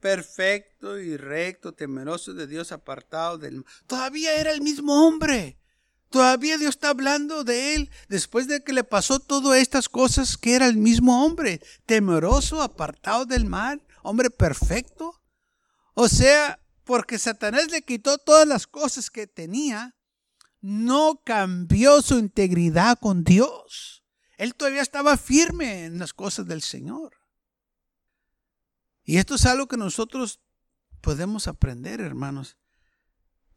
perfecto 0.00 0.98
y 0.98 1.16
recto, 1.16 1.72
temeroso 1.72 2.34
de 2.34 2.46
Dios, 2.46 2.72
apartado 2.72 3.38
del 3.38 3.64
Todavía 3.86 4.40
era 4.40 4.52
el 4.52 4.60
mismo 4.60 5.06
hombre. 5.06 5.57
Todavía 6.10 6.56
Dios 6.56 6.70
está 6.70 6.88
hablando 6.88 7.44
de 7.44 7.74
él 7.74 7.90
después 8.08 8.48
de 8.48 8.64
que 8.64 8.72
le 8.72 8.84
pasó 8.84 9.20
todas 9.20 9.60
estas 9.60 9.88
cosas, 9.88 10.38
que 10.38 10.54
era 10.54 10.66
el 10.66 10.76
mismo 10.76 11.24
hombre, 11.24 11.60
temeroso, 11.84 12.62
apartado 12.62 13.26
del 13.26 13.44
mal, 13.44 13.82
hombre 14.02 14.30
perfecto. 14.30 15.20
O 15.94 16.08
sea, 16.08 16.60
porque 16.84 17.18
Satanás 17.18 17.70
le 17.70 17.82
quitó 17.82 18.16
todas 18.16 18.48
las 18.48 18.66
cosas 18.66 19.10
que 19.10 19.26
tenía, 19.26 19.94
no 20.60 21.20
cambió 21.24 22.00
su 22.00 22.18
integridad 22.18 22.98
con 22.98 23.24
Dios. 23.24 24.02
Él 24.38 24.54
todavía 24.54 24.82
estaba 24.82 25.16
firme 25.16 25.84
en 25.84 25.98
las 25.98 26.14
cosas 26.14 26.46
del 26.46 26.62
Señor. 26.62 27.16
Y 29.04 29.18
esto 29.18 29.34
es 29.34 29.44
algo 29.44 29.68
que 29.68 29.76
nosotros 29.76 30.40
podemos 31.00 31.48
aprender, 31.48 32.00
hermanos. 32.00 32.56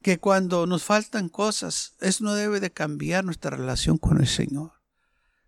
Que 0.02 0.18
cuando 0.18 0.66
nos 0.66 0.84
faltan 0.84 1.28
cosas, 1.28 1.94
eso 2.00 2.24
no 2.24 2.34
debe 2.34 2.60
de 2.60 2.72
cambiar 2.72 3.24
nuestra 3.24 3.56
relación 3.56 3.98
con 3.98 4.18
el 4.18 4.26
Señor. 4.26 4.72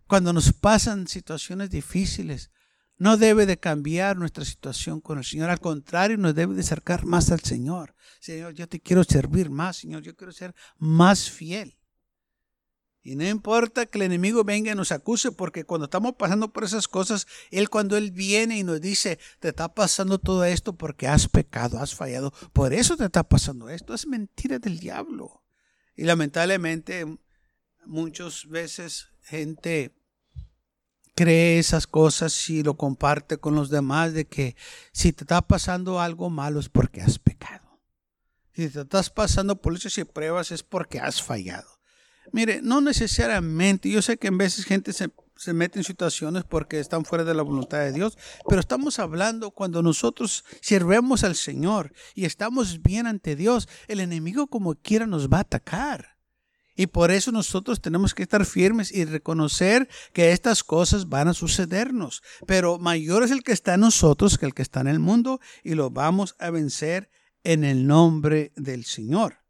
Cuando 0.06 0.32
nos 0.32 0.52
pasan 0.52 1.08
situaciones 1.08 1.70
difíciles, 1.70 2.50
no 2.96 3.16
debe 3.16 3.46
de 3.46 3.58
cambiar 3.58 4.16
nuestra 4.16 4.44
situación 4.44 5.00
con 5.00 5.18
el 5.18 5.24
Señor. 5.24 5.50
Al 5.50 5.60
contrario, 5.60 6.16
nos 6.16 6.34
debe 6.34 6.54
de 6.54 6.60
acercar 6.60 7.04
más 7.04 7.30
al 7.30 7.40
Señor. 7.40 7.94
Señor, 8.20 8.54
yo 8.54 8.68
te 8.68 8.80
quiero 8.80 9.02
servir 9.04 9.50
más, 9.50 9.78
Señor. 9.78 10.02
Yo 10.02 10.14
quiero 10.14 10.32
ser 10.32 10.54
más 10.78 11.28
fiel. 11.30 11.76
Y 13.06 13.16
no 13.16 13.28
importa 13.28 13.84
que 13.84 13.98
el 13.98 14.02
enemigo 14.02 14.44
venga 14.44 14.72
y 14.72 14.74
nos 14.74 14.90
acuse, 14.90 15.30
porque 15.30 15.64
cuando 15.64 15.84
estamos 15.84 16.14
pasando 16.14 16.54
por 16.54 16.64
esas 16.64 16.88
cosas, 16.88 17.26
Él 17.50 17.68
cuando 17.68 17.98
Él 17.98 18.12
viene 18.12 18.56
y 18.56 18.64
nos 18.64 18.80
dice, 18.80 19.18
te 19.40 19.48
está 19.48 19.74
pasando 19.74 20.18
todo 20.18 20.42
esto 20.46 20.74
porque 20.74 21.06
has 21.06 21.28
pecado, 21.28 21.78
has 21.78 21.94
fallado, 21.94 22.32
por 22.54 22.72
eso 22.72 22.96
te 22.96 23.04
está 23.04 23.22
pasando 23.22 23.68
esto, 23.68 23.92
es 23.92 24.06
mentira 24.06 24.58
del 24.58 24.78
diablo. 24.78 25.44
Y 25.94 26.04
lamentablemente 26.04 27.04
muchas 27.84 28.46
veces 28.48 29.08
gente 29.20 29.94
cree 31.14 31.58
esas 31.58 31.86
cosas 31.86 32.48
y 32.48 32.62
lo 32.62 32.78
comparte 32.78 33.36
con 33.36 33.54
los 33.54 33.68
demás 33.68 34.14
de 34.14 34.26
que 34.26 34.56
si 34.92 35.12
te 35.12 35.24
está 35.24 35.42
pasando 35.42 36.00
algo 36.00 36.30
malo 36.30 36.58
es 36.58 36.70
porque 36.70 37.02
has 37.02 37.18
pecado. 37.18 37.82
Si 38.54 38.70
te 38.70 38.80
estás 38.80 39.10
pasando 39.10 39.60
por 39.60 39.74
luchas 39.74 39.98
y 39.98 40.04
pruebas 40.04 40.52
es 40.52 40.62
porque 40.62 41.00
has 41.00 41.22
fallado. 41.22 41.73
Mire, 42.34 42.62
no 42.62 42.80
necesariamente, 42.80 43.88
yo 43.88 44.02
sé 44.02 44.16
que 44.16 44.26
en 44.26 44.38
veces 44.38 44.64
gente 44.64 44.92
se, 44.92 45.08
se, 45.36 45.52
mete 45.52 45.78
en 45.78 45.84
situaciones 45.84 46.42
porque 46.42 46.80
están 46.80 47.04
fuera 47.04 47.22
de 47.22 47.32
la 47.32 47.44
voluntad 47.44 47.78
de 47.78 47.92
Dios, 47.92 48.18
pero 48.48 48.58
estamos 48.58 48.98
hablando 48.98 49.52
cuando 49.52 49.84
nosotros 49.84 50.44
sirvemos 50.60 51.22
al 51.22 51.36
Señor 51.36 51.92
y 52.12 52.24
estamos 52.24 52.82
bien 52.82 53.06
ante 53.06 53.36
Dios, 53.36 53.68
el 53.86 54.00
enemigo 54.00 54.48
como 54.48 54.74
quiera 54.74 55.06
nos 55.06 55.28
va 55.28 55.36
a 55.36 55.42
atacar. 55.42 56.16
Y 56.74 56.88
por 56.88 57.12
eso 57.12 57.30
nosotros 57.30 57.80
tenemos 57.80 58.14
que 58.14 58.24
estar 58.24 58.44
firmes 58.44 58.90
y 58.90 59.04
reconocer 59.04 59.88
que 60.12 60.32
estas 60.32 60.64
cosas 60.64 61.08
van 61.08 61.28
a 61.28 61.34
sucedernos. 61.34 62.20
Pero 62.48 62.80
mayor 62.80 63.22
es 63.22 63.30
el 63.30 63.44
que 63.44 63.52
está 63.52 63.74
en 63.74 63.82
nosotros 63.82 64.38
que 64.38 64.46
el 64.46 64.54
que 64.54 64.62
está 64.62 64.80
en 64.80 64.88
el 64.88 64.98
mundo 64.98 65.38
y 65.62 65.76
lo 65.76 65.90
vamos 65.90 66.34
a 66.40 66.50
vencer 66.50 67.10
en 67.44 67.62
el 67.62 67.86
nombre 67.86 68.52
del 68.56 68.84
Señor. 68.86 69.43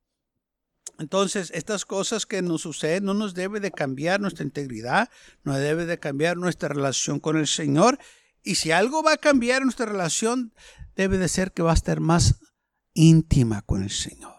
Entonces, 0.99 1.51
estas 1.55 1.85
cosas 1.85 2.27
que 2.27 2.43
nos 2.43 2.63
suceden 2.63 3.05
no 3.05 3.15
nos 3.15 3.35
debe 3.35 3.61
de 3.61 3.73
cambiar 3.73 4.21
nuestra 4.21 4.45
integridad, 4.45 5.11
no 5.43 5.55
debe 5.57 5.87
de 5.87 5.99
cambiar 5.99 6.37
nuestra 6.37 6.69
relación 6.69 7.21
con 7.21 7.37
el 7.37 7.47
Señor 7.47 7.99
Y 8.43 8.57
si 8.57 8.71
algo 8.71 9.03
va 9.03 9.15
a 9.15 9.19
cambiar 9.19 9.63
nuestra 9.63 9.87
relación, 9.87 10.53
debe 10.97 11.19
de 11.19 11.29
ser 11.29 11.53
que 11.53 11.63
va 11.63 11.71
a 11.71 11.75
estar 11.75 12.01
más 12.01 12.41
íntima 12.93 13.63
con 13.63 13.83
el 13.83 13.91
Señor. 13.91 14.37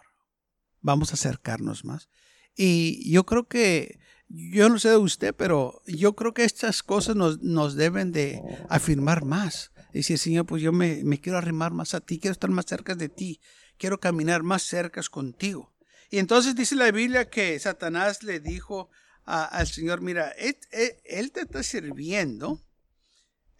Vamos 0.82 1.12
a 1.12 1.16
acercarnos 1.16 1.84
más. 1.84 2.10
Y 2.56 3.12
yo 3.12 3.26
creo 3.26 3.48
que, 3.48 4.00
yo 4.28 4.70
no 4.70 4.80
sé 4.80 4.90
de 4.90 4.98
usted, 4.98 5.36
pero 5.36 5.82
yo 5.88 6.16
creo 6.16 6.34
que 6.34 6.44
estas 6.44 6.84
cosas 6.84 7.16
nos, 7.16 7.42
nos 7.42 7.76
deben 7.76 8.12
de 8.12 8.42
afirmar 8.70 9.26
más. 9.26 9.72
Decir, 9.92 10.20
Señor, 10.20 10.46
pues 10.46 10.62
yo 10.62 10.72
me, 10.72 11.04
me, 11.04 11.20
quiero 11.20 11.38
arrimar 11.38 11.72
más 11.72 11.94
a 11.94 12.02
ti, 12.02 12.20
quiero 12.20 12.34
estar 12.34 12.50
más 12.50 12.66
cerca 12.66 12.96
de 12.96 13.10
ti, 13.10 13.42
quiero 13.78 14.00
caminar 14.00 14.44
más 14.44 14.62
cerca 14.62 15.02
contigo. 15.10 15.75
Y 16.16 16.20
entonces 16.20 16.56
dice 16.56 16.76
la 16.76 16.92
Biblia 16.92 17.30
que 17.30 17.60
Satanás 17.60 18.24
le 18.24 18.40
dijo 18.40 18.90
al 19.26 19.68
Señor, 19.68 20.00
mira, 20.00 20.30
él, 20.38 21.32
te 21.34 21.42
está 21.42 21.62
sirviendo. 21.62 22.62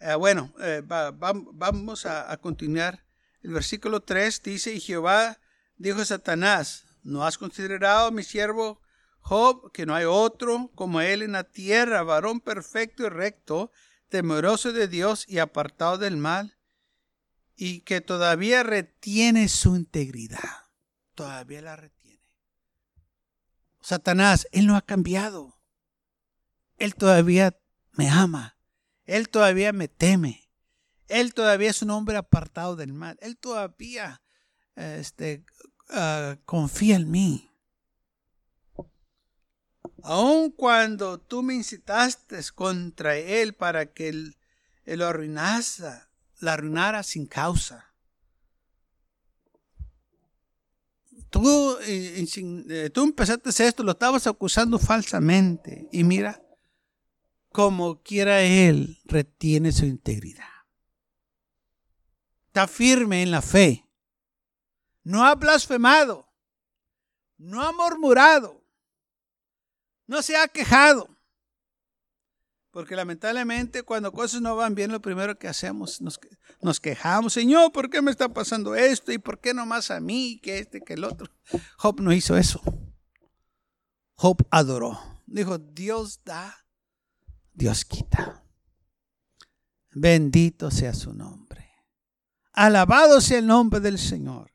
Eh, 0.00 0.14
bueno, 0.14 0.54
eh, 0.60 0.82
vamos 0.82 2.06
a, 2.06 2.32
a 2.32 2.38
continuar. 2.38 3.04
El 3.42 3.52
versículo 3.52 4.00
3 4.00 4.42
dice, 4.42 4.72
y 4.72 4.80
Jehová 4.80 5.38
dijo 5.76 6.00
a 6.00 6.06
Satanás, 6.06 6.86
¿no 7.02 7.26
has 7.26 7.36
considerado 7.36 8.10
mi 8.10 8.22
siervo 8.22 8.80
Job, 9.20 9.70
que 9.70 9.84
no 9.84 9.94
hay 9.94 10.06
otro 10.06 10.70
como 10.74 11.02
él 11.02 11.20
en 11.20 11.32
la 11.32 11.44
tierra, 11.44 12.04
varón 12.04 12.40
perfecto 12.40 13.04
y 13.04 13.10
recto, 13.10 13.70
temeroso 14.08 14.72
de 14.72 14.88
Dios 14.88 15.26
y 15.28 15.40
apartado 15.40 15.98
del 15.98 16.16
mal, 16.16 16.56
y 17.54 17.82
que 17.82 18.00
todavía 18.00 18.62
retiene 18.62 19.50
su 19.50 19.76
integridad? 19.76 20.70
Todavía 21.14 21.60
la 21.60 21.76
retiene. 21.76 21.95
Satanás, 23.86 24.48
Él 24.50 24.66
no 24.66 24.74
ha 24.74 24.82
cambiado. 24.82 25.60
Él 26.76 26.96
todavía 26.96 27.56
me 27.92 28.10
ama. 28.10 28.58
Él 29.04 29.28
todavía 29.28 29.72
me 29.72 29.86
teme. 29.86 30.50
Él 31.06 31.34
todavía 31.34 31.70
es 31.70 31.82
un 31.82 31.90
hombre 31.90 32.16
apartado 32.16 32.74
del 32.74 32.92
mal. 32.92 33.16
Él 33.20 33.38
todavía 33.38 34.22
este, 34.74 35.46
ah, 35.90 36.36
confía 36.44 36.96
en 36.96 37.12
mí. 37.12 37.48
Aun 40.02 40.50
cuando 40.50 41.20
tú 41.20 41.44
me 41.44 41.54
incitaste 41.54 42.40
contra 42.56 43.16
él 43.16 43.54
para 43.54 43.92
que 43.92 44.08
él, 44.08 44.36
lo 44.84 45.06
arruinase, 45.06 46.02
la 46.40 46.54
arruinara 46.54 47.04
sin 47.04 47.26
causa. 47.26 47.85
Tú, 51.30 51.78
eh, 51.82 52.24
eh, 52.68 52.90
tú 52.90 53.04
empezaste 53.04 53.50
esto, 53.66 53.82
lo 53.82 53.92
estabas 53.92 54.26
acusando 54.26 54.78
falsamente. 54.78 55.88
Y 55.92 56.04
mira, 56.04 56.42
como 57.50 58.02
quiera 58.02 58.42
él, 58.42 58.98
retiene 59.04 59.72
su 59.72 59.86
integridad. 59.86 60.44
Está 62.48 62.66
firme 62.66 63.22
en 63.22 63.30
la 63.30 63.42
fe. 63.42 63.86
No 65.02 65.24
ha 65.24 65.34
blasfemado. 65.34 66.28
No 67.38 67.62
ha 67.62 67.72
murmurado. 67.72 68.64
No 70.06 70.22
se 70.22 70.36
ha 70.36 70.48
quejado. 70.48 71.15
Porque 72.76 72.94
lamentablemente 72.94 73.84
cuando 73.84 74.12
cosas 74.12 74.42
no 74.42 74.54
van 74.54 74.74
bien, 74.74 74.92
lo 74.92 75.00
primero 75.00 75.38
que 75.38 75.48
hacemos, 75.48 76.02
nos, 76.02 76.20
nos 76.60 76.78
quejamos, 76.78 77.32
Señor, 77.32 77.72
¿por 77.72 77.88
qué 77.88 78.02
me 78.02 78.10
está 78.10 78.28
pasando 78.28 78.74
esto? 78.74 79.12
¿Y 79.12 79.16
por 79.16 79.40
qué 79.40 79.54
no 79.54 79.64
más 79.64 79.90
a 79.90 79.98
mí 79.98 80.38
que 80.42 80.58
este, 80.58 80.82
que 80.82 80.92
el 80.92 81.04
otro? 81.04 81.32
Job 81.78 82.02
no 82.02 82.12
hizo 82.12 82.36
eso. 82.36 82.60
Job 84.12 84.46
adoró. 84.50 85.00
Dijo, 85.24 85.56
Dios 85.56 86.20
da, 86.22 86.66
Dios 87.54 87.86
quita. 87.86 88.44
Bendito 89.92 90.70
sea 90.70 90.92
su 90.92 91.14
nombre. 91.14 91.70
Alabado 92.52 93.22
sea 93.22 93.38
el 93.38 93.46
nombre 93.46 93.80
del 93.80 93.98
Señor. 93.98 94.52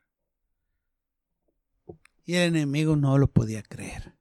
Y 2.24 2.36
el 2.36 2.54
enemigo 2.54 2.94
no 2.94 3.18
lo 3.18 3.26
podía 3.26 3.64
creer. 3.64 4.16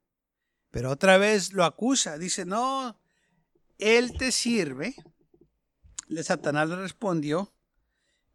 Pero 0.71 0.89
otra 0.89 1.19
vez 1.19 1.53
lo 1.53 1.65
acusa. 1.65 2.17
Dice, 2.17 2.45
no, 2.45 2.99
él 3.81 4.13
te 4.17 4.31
sirve. 4.31 4.95
Le 6.07 6.23
Satanás 6.23 6.69
le 6.69 6.77
respondió, 6.77 7.53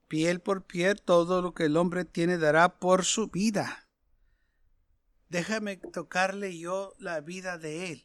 piel 0.08 0.40
por 0.40 0.66
piel, 0.66 1.00
todo 1.00 1.40
lo 1.40 1.54
que 1.54 1.64
el 1.64 1.76
hombre 1.76 2.04
tiene 2.04 2.36
dará 2.36 2.78
por 2.78 3.04
su 3.04 3.28
vida. 3.28 3.88
Déjame 5.28 5.76
tocarle 5.76 6.58
yo 6.58 6.94
la 6.98 7.20
vida 7.20 7.58
de 7.58 7.92
él. 7.92 8.04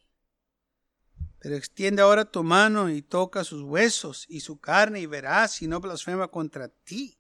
Pero 1.40 1.56
extiende 1.56 2.02
ahora 2.02 2.26
tu 2.26 2.44
mano 2.44 2.90
y 2.90 3.02
toca 3.02 3.44
sus 3.44 3.64
huesos 3.64 4.26
y 4.30 4.42
su 4.42 4.60
carne 4.60 5.00
y 5.00 5.08
verás 5.08 5.54
si 5.54 5.68
no 5.68 5.80
blasfema 5.80 6.28
contra 6.28 6.68
ti 6.70 7.18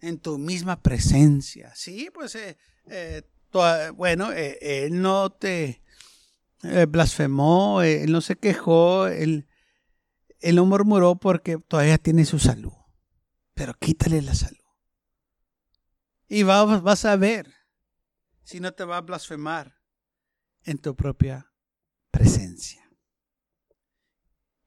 en 0.00 0.18
tu 0.18 0.36
misma 0.36 0.82
presencia. 0.82 1.72
Sí, 1.74 2.10
pues, 2.12 2.34
eh, 2.34 2.58
eh, 2.86 3.22
bueno, 3.94 4.32
eh, 4.32 4.58
él 4.60 5.00
no 5.00 5.30
te 5.30 5.81
eh, 6.62 6.86
blasfemó, 6.86 7.82
eh, 7.82 8.04
él 8.04 8.12
no 8.12 8.20
se 8.20 8.36
quejó, 8.36 9.08
él, 9.08 9.48
él 10.40 10.56
no 10.56 10.64
murmuró 10.64 11.16
porque 11.16 11.58
todavía 11.58 11.98
tiene 11.98 12.24
su 12.24 12.38
salud. 12.38 12.72
Pero 13.54 13.74
quítale 13.74 14.22
la 14.22 14.34
salud. 14.34 14.58
Y 16.28 16.44
vas, 16.44 16.82
vas 16.82 17.04
a 17.04 17.16
ver 17.16 17.52
si 18.42 18.60
no 18.60 18.72
te 18.72 18.84
va 18.84 18.98
a 18.98 19.02
blasfemar 19.02 19.74
en 20.64 20.78
tu 20.78 20.96
propia 20.96 21.52
presencia. 22.10 22.82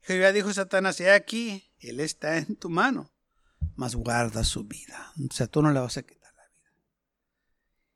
Jehová 0.01 0.31
dijo 0.31 0.49
a 0.49 0.53
Satanás, 0.53 0.99
he 0.99 1.11
aquí, 1.11 1.73
él 1.79 1.99
está 1.99 2.37
en 2.37 2.55
tu 2.57 2.69
mano, 2.69 3.11
mas 3.75 3.95
guarda 3.95 4.43
su 4.43 4.65
vida. 4.65 5.13
O 5.17 5.33
sea, 5.33 5.47
tú 5.47 5.61
no 5.61 5.71
le 5.71 5.79
vas 5.79 5.97
a 5.97 6.03
quitar 6.03 6.31
la 6.35 6.43
vida. 6.43 6.77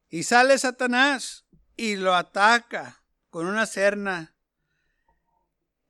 Y 0.10 0.24
sale 0.24 0.58
Satanás 0.58 1.46
y 1.76 1.98
lo 1.98 2.16
ataca 2.16 2.99
con 3.30 3.46
una 3.46 3.66
cerna 3.66 4.36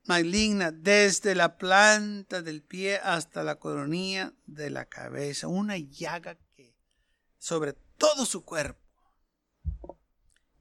maligna 0.06 0.71
desde 0.71 1.36
la 1.36 1.58
planta 1.58 2.41
del 2.41 2.63
pie 2.63 2.97
hasta 2.97 3.43
la 3.43 3.60
coronilla 3.60 4.34
de 4.45 4.69
la 4.69 4.86
cabeza, 4.86 5.47
una 5.47 5.78
llaga 5.78 6.38
que 6.56 6.75
sobre 7.38 7.73
todo 7.97 8.25
su 8.25 8.43
cuerpo 8.43 8.80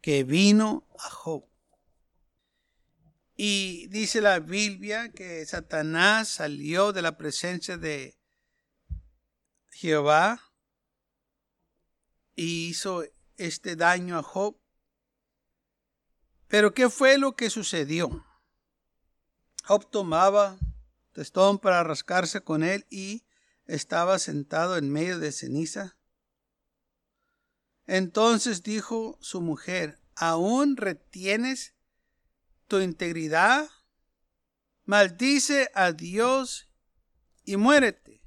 que 0.00 0.24
vino 0.24 0.86
a 0.98 1.10
Job. 1.10 1.44
Y 3.36 3.86
dice 3.88 4.20
la 4.20 4.40
Biblia 4.40 5.10
que 5.12 5.44
Satanás 5.46 6.28
salió 6.28 6.92
de 6.92 7.02
la 7.02 7.16
presencia 7.16 7.76
de 7.76 8.18
Jehová 9.70 10.52
y 12.34 12.68
hizo 12.68 13.04
este 13.36 13.76
daño 13.76 14.18
a 14.18 14.22
Job 14.22 14.60
pero 16.48 16.72
¿qué 16.72 16.88
fue 16.88 17.18
lo 17.18 17.36
que 17.36 17.50
sucedió? 17.50 18.24
Job 19.64 19.90
tomaba 19.90 20.58
testón 21.12 21.58
para 21.58 21.84
rascarse 21.84 22.40
con 22.40 22.62
él 22.62 22.86
y 22.90 23.26
estaba 23.66 24.18
sentado 24.18 24.78
en 24.78 24.90
medio 24.90 25.18
de 25.18 25.30
ceniza. 25.30 25.98
Entonces 27.86 28.62
dijo 28.62 29.18
su 29.20 29.42
mujer, 29.42 30.00
¿aún 30.16 30.76
retienes 30.76 31.74
tu 32.66 32.80
integridad? 32.80 33.68
Maldice 34.84 35.70
a 35.74 35.92
Dios 35.92 36.70
y 37.44 37.56
muérete. 37.56 38.22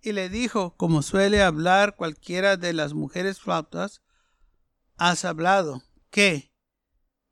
Y 0.00 0.10
le 0.10 0.28
dijo, 0.28 0.76
como 0.76 1.02
suele 1.02 1.40
hablar 1.40 1.94
cualquiera 1.94 2.56
de 2.56 2.72
las 2.72 2.94
mujeres 2.94 3.40
flautas, 3.40 4.02
has 4.96 5.24
hablado 5.24 5.82
¿Qué? 6.12 6.52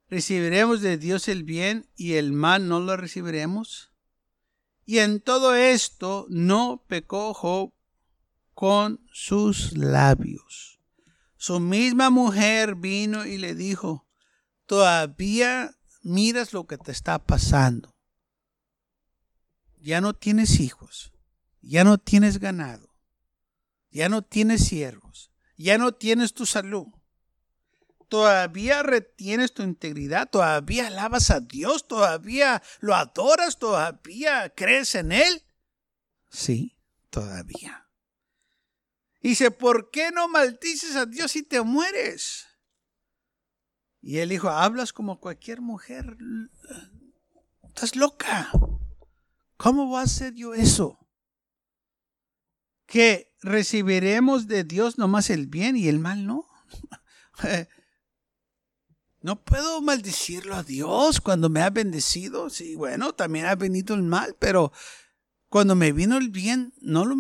¿Recibiremos 0.09 0.81
de 0.81 0.97
Dios 0.97 1.29
el 1.29 1.45
bien 1.45 1.87
y 1.97 2.15
el 2.15 2.33
mal 2.33 2.67
no 2.67 2.81
lo 2.81 2.97
recibiremos? 2.97 3.93
Y 4.87 5.01
en 5.01 5.21
todo 5.21 5.55
esto 5.55 6.25
no 6.31 6.83
pecó 6.89 7.35
Job 7.35 7.75
con 8.55 9.07
sus 9.13 9.77
labios. 9.77 10.81
Su 11.37 11.61
misma 11.61 12.09
mujer 12.09 12.75
vino 12.75 13.27
y 13.27 13.37
le 13.37 13.55
dijo, 13.55 14.09
todavía 14.65 15.77
miras 16.03 16.55
lo 16.55 16.67
que 16.67 16.79
te 16.79 16.91
está 16.91 17.19
pasando. 17.23 17.95
Ya 19.77 20.01
no 20.01 20.15
tienes 20.15 20.59
hijos, 20.59 21.13
ya 21.61 21.85
no 21.85 21.99
tienes 21.99 22.39
ganado, 22.39 22.97
ya 23.91 24.09
no 24.09 24.23
tienes 24.23 24.65
siervos, 24.65 25.31
ya 25.59 25.77
no 25.77 25.93
tienes 25.93 26.33
tu 26.33 26.47
salud 26.47 26.87
todavía 28.11 28.83
retienes 28.83 29.55
tu 29.55 29.63
integridad, 29.63 30.29
todavía 30.29 30.89
alabas 30.89 31.31
a 31.31 31.41
Dios, 31.41 31.87
todavía 31.87 32.61
lo 32.81 32.95
adoras, 32.95 33.59
todavía 33.59 34.53
crees 34.55 34.95
en 34.97 35.13
Él. 35.13 35.43
Sí, 36.29 36.77
todavía. 37.09 37.89
Dice, 39.23 39.51
¿por 39.51 39.91
qué 39.91 40.11
no 40.11 40.29
maldices 40.29 40.97
a 40.97 41.07
Dios 41.07 41.33
si 41.33 41.43
te 41.43 41.63
mueres? 41.63 42.47
Y 44.03 44.19
él 44.19 44.31
dijo, 44.31 44.49
hablas 44.49 44.93
como 44.93 45.21
cualquier 45.21 45.61
mujer. 45.61 46.17
Estás 47.63 47.97
loca. 47.97 48.51
¿Cómo 49.57 49.87
voy 49.87 50.01
a 50.01 50.05
hacer 50.05 50.35
yo 50.35 50.55
eso? 50.55 51.07
Que 52.87 53.37
recibiremos 53.43 54.49
de 54.49 54.65
Dios 54.65 54.99
nomás 54.99 55.31
el 55.31 55.47
bien 55.47 55.77
y 55.77 55.87
el 55.87 56.01
mal 56.01 56.27
no. 56.27 56.47
No 59.23 59.43
puedo 59.43 59.83
maldecirlo 59.83 60.55
a 60.55 60.63
Dios 60.63 61.21
cuando 61.21 61.49
me 61.49 61.63
ha 61.63 61.71
bendecido. 61.71 62.49
Sí, 62.49 62.75
bueno, 62.75 63.13
también 63.13 63.47
ha 63.47 63.55
venido 63.55 63.95
el 63.95 64.03
mal, 64.03 64.35
pero 64.39 64.73
cuando 65.49 65.75
me 65.75 65.93
vino 65.93 66.17
el 66.17 66.31
bien, 66.31 66.73
no 66.81 67.05
lo, 67.05 67.17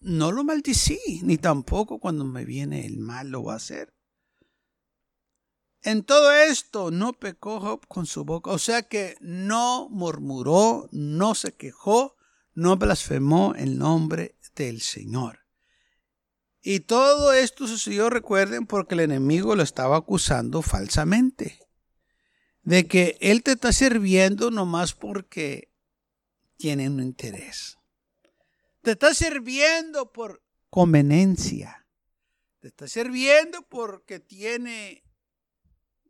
no 0.00 0.32
lo 0.32 0.44
maldecí, 0.44 0.98
ni 1.22 1.38
tampoco 1.38 1.98
cuando 1.98 2.24
me 2.24 2.44
viene 2.44 2.84
el 2.84 2.98
mal 2.98 3.30
lo 3.30 3.44
va 3.44 3.54
a 3.54 3.56
hacer. 3.56 3.94
En 5.82 6.02
todo 6.02 6.32
esto 6.32 6.90
no 6.90 7.12
pecó 7.12 7.60
Job 7.60 7.86
con 7.86 8.06
su 8.06 8.24
boca, 8.24 8.50
o 8.50 8.58
sea 8.58 8.82
que 8.82 9.16
no 9.20 9.88
murmuró, 9.88 10.88
no 10.90 11.36
se 11.36 11.54
quejó, 11.54 12.16
no 12.54 12.76
blasfemó 12.76 13.54
el 13.54 13.78
nombre 13.78 14.36
del 14.56 14.80
Señor. 14.80 15.45
Y 16.68 16.80
todo 16.80 17.32
esto 17.32 17.68
sucedió, 17.68 18.10
recuerden, 18.10 18.66
porque 18.66 18.96
el 18.96 19.00
enemigo 19.02 19.54
lo 19.54 19.62
estaba 19.62 19.98
acusando 19.98 20.62
falsamente. 20.62 21.60
De 22.64 22.88
que 22.88 23.16
él 23.20 23.44
te 23.44 23.52
está 23.52 23.72
sirviendo 23.72 24.50
nomás 24.50 24.92
porque 24.92 25.72
tiene 26.56 26.88
un 26.88 26.98
interés. 26.98 27.78
Te 28.82 28.90
está 28.90 29.14
sirviendo 29.14 30.10
por 30.10 30.42
conveniencia. 30.68 31.86
Te 32.58 32.66
está 32.66 32.88
sirviendo 32.88 33.62
porque 33.68 34.18
tiene 34.18 35.04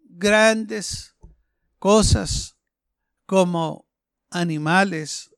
grandes 0.05 1.17
cosas 1.79 2.57
como 3.27 3.87
animales, 4.31 5.35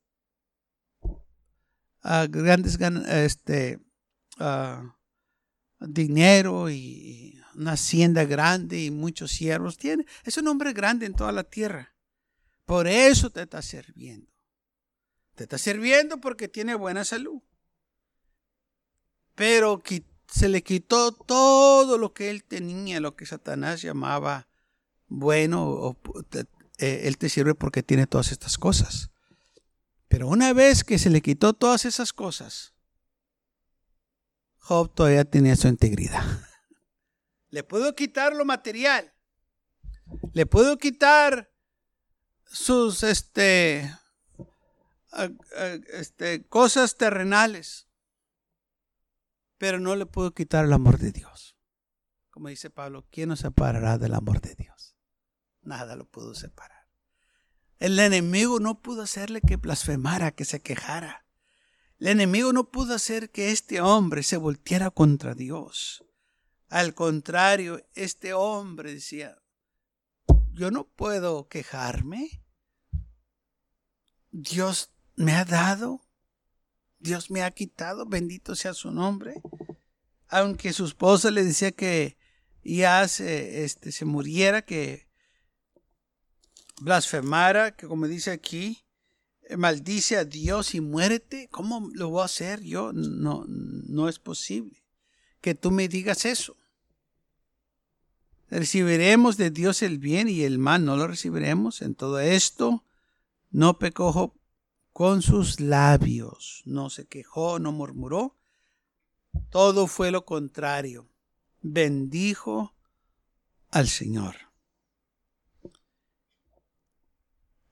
uh, 2.05 2.29
grandes 2.31 2.79
este, 3.09 3.81
uh, 4.39 4.97
dinero 5.81 6.71
y 6.71 7.41
una 7.55 7.73
hacienda 7.73 8.25
grande 8.25 8.83
y 8.83 8.91
muchos 8.91 9.33
siervos 9.33 9.77
tiene. 9.77 10.07
Es 10.25 10.37
un 10.39 10.49
hombre 10.49 10.73
grande 10.73 11.07
en 11.07 11.15
toda 11.15 11.33
la 11.33 11.45
tierra. 11.45 11.95
Por 12.65 12.87
eso 12.87 13.31
te 13.31 13.43
está 13.43 13.63
sirviendo. 13.63 14.31
Te 15.35 15.45
está 15.45 15.59
sirviendo 15.59 16.21
porque 16.21 16.49
tiene 16.49 16.75
buena 16.75 17.05
salud. 17.05 17.41
Pero 19.35 19.83
se 20.29 20.49
le 20.49 20.63
quitó 20.63 21.13
todo 21.13 21.97
lo 21.97 22.13
que 22.13 22.31
él 22.31 22.45
tenía, 22.45 23.01
lo 23.01 23.17
que 23.17 23.25
Satanás 23.25 23.83
llamaba 23.83 24.49
bueno. 25.07 25.97
Eh, 26.79 27.03
él 27.05 27.19
te 27.19 27.29
sirve 27.29 27.55
porque 27.55 27.83
tiene 27.83 28.07
todas 28.07 28.33
estas 28.33 28.59
cosas. 28.59 29.11
Pero 30.09 30.29
una 30.29 30.53
vez 30.53 30.85
que 30.85 30.99
se 30.99 31.11
le 31.11 31.23
quitó 31.23 31.53
todas 31.53 31.85
esas 31.85 32.13
cosas, 32.13 32.73
Job 34.69 34.93
todavía 34.93 35.25
tenía 35.25 35.57
su 35.57 35.67
integridad. 35.67 36.23
Le 37.49 37.65
puedo 37.65 37.95
quitar 37.95 38.35
lo 38.35 38.45
material. 38.45 39.15
Le 40.35 40.45
puedo 40.45 40.77
quitar 40.77 41.51
sus 42.45 43.03
este, 43.03 43.91
este, 45.95 46.47
cosas 46.49 46.99
terrenales. 46.99 47.89
Pero 49.57 49.81
no 49.81 49.97
le 49.97 50.05
puedo 50.05 50.35
quitar 50.35 50.67
el 50.67 50.75
amor 50.75 50.99
de 50.99 51.13
Dios. 51.13 51.57
Como 52.29 52.49
dice 52.49 52.69
Pablo, 52.69 53.07
¿quién 53.11 53.31
nos 53.31 53.41
separará 53.41 53.97
del 53.97 54.13
amor 54.13 54.43
de 54.43 54.55
Dios? 54.55 54.99
Nada 55.63 55.97
lo 55.97 56.05
pudo 56.05 56.35
separar. 56.35 56.91
El 57.79 57.99
enemigo 57.99 58.61
no 58.61 58.83
pudo 58.83 59.01
hacerle 59.01 59.41
que 59.41 59.57
blasfemara, 59.57 60.33
que 60.33 60.45
se 60.45 60.61
quejara. 60.61 61.25
El 61.99 62.07
enemigo 62.09 62.53
no 62.53 62.71
pudo 62.71 62.95
hacer 62.95 63.31
que 63.31 63.51
este 63.51 63.81
hombre 63.81 64.23
se 64.23 64.37
volteara 64.37 64.91
contra 64.91 65.35
Dios. 65.35 66.05
Al 66.69 66.95
contrario, 66.95 67.85
este 67.95 68.35
hombre 68.35 68.95
decía, 68.95 69.37
yo 70.53 70.71
no 70.71 70.87
puedo 70.87 71.49
quejarme. 71.49 72.45
Dios 74.31 74.93
me 75.17 75.33
ha 75.35 75.45
dado, 75.45 76.03
Dios 76.99 77.31
me 77.31 77.43
ha 77.43 77.51
quitado, 77.51 78.07
bendito 78.07 78.55
sea 78.55 78.75
su 78.75 78.93
nombre. 78.93 79.43
Aunque 80.29 80.73
su 80.73 80.85
esposa 80.85 81.31
le 81.31 81.43
decía 81.43 81.73
que 81.73 82.17
ya 82.63 83.09
se, 83.09 83.65
este, 83.65 83.91
se 83.91 84.05
muriera, 84.05 84.63
que 84.63 85.09
blasfemara, 86.81 87.75
que 87.75 87.89
como 87.89 88.07
dice 88.07 88.31
aquí, 88.31 88.88
maldice 89.57 90.17
a 90.17 90.25
Dios 90.25 90.75
y 90.75 90.81
muérete, 90.81 91.49
¿cómo 91.51 91.91
lo 91.95 92.11
voy 92.11 92.23
a 92.23 92.27
hacer 92.27 92.63
yo? 92.63 92.93
No, 92.93 93.45
no 93.47 94.09
es 94.09 94.19
posible 94.19 94.83
que 95.41 95.55
tú 95.55 95.71
me 95.71 95.89
digas 95.89 96.25
eso. 96.25 96.57
Recibiremos 98.51 99.37
de 99.37 99.51
Dios 99.51 99.83
el 99.83 99.99
bien 99.99 100.29
y 100.29 100.43
el 100.43 100.59
mal 100.59 100.85
no 100.85 100.97
lo 100.97 101.07
recibiremos. 101.07 101.83
En 101.83 101.95
todo 101.95 102.19
esto 102.19 102.85
no 103.51 103.79
pecó 103.79 104.35
con 104.93 105.23
sus 105.23 105.61
labios, 105.61 106.63
no 106.65 106.91
se 106.91 107.07
quejó, 107.07 107.59
no 107.59 107.73
murmuró. 107.73 108.37
Todo 109.51 109.87
fue 109.87 110.11
lo 110.11 110.25
contrario. 110.25 111.09
Bendijo 111.61 112.75
al 113.71 113.89
Señor. 113.89 114.37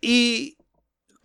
Y 0.00 0.58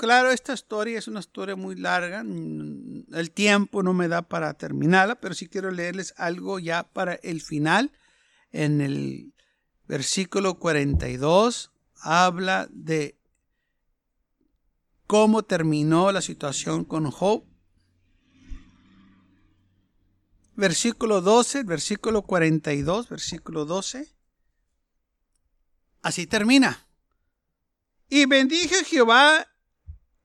Claro, 0.01 0.31
esta 0.31 0.53
historia 0.53 0.97
es 0.97 1.07
una 1.07 1.19
historia 1.19 1.55
muy 1.55 1.75
larga. 1.75 2.21
El 2.21 3.31
tiempo 3.35 3.83
no 3.83 3.93
me 3.93 4.07
da 4.07 4.23
para 4.23 4.51
terminarla, 4.55 5.13
pero 5.21 5.35
sí 5.35 5.47
quiero 5.47 5.69
leerles 5.69 6.15
algo 6.17 6.57
ya 6.57 6.91
para 6.91 7.13
el 7.13 7.39
final. 7.39 7.91
En 8.51 8.81
el 8.81 9.31
versículo 9.87 10.57
42 10.57 11.71
habla 11.97 12.67
de 12.71 13.15
cómo 15.05 15.43
terminó 15.43 16.11
la 16.11 16.23
situación 16.23 16.83
con 16.83 17.11
Job. 17.11 17.45
Versículo 20.55 21.21
12, 21.21 21.61
versículo 21.61 22.23
42, 22.23 23.07
versículo 23.07 23.65
12. 23.65 24.11
Así 26.01 26.25
termina. 26.25 26.87
Y 28.09 28.25
bendije 28.25 28.83
Jehová 28.83 29.45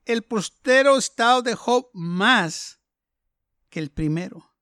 el 0.07 0.23
postero 0.23 0.97
estado 0.97 1.41
de 1.41 1.53
Job 1.53 1.89
más 1.93 2.79
que 3.69 3.79
el 3.79 3.91
primero. 3.91 4.55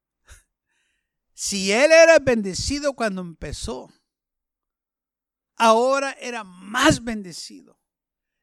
Si 1.36 1.72
él 1.72 1.92
era 1.92 2.18
bendecido 2.18 2.94
cuando 2.94 3.22
empezó, 3.22 3.94
ahora 5.56 6.14
era 6.14 6.44
más 6.44 7.04
bendecido. 7.04 7.80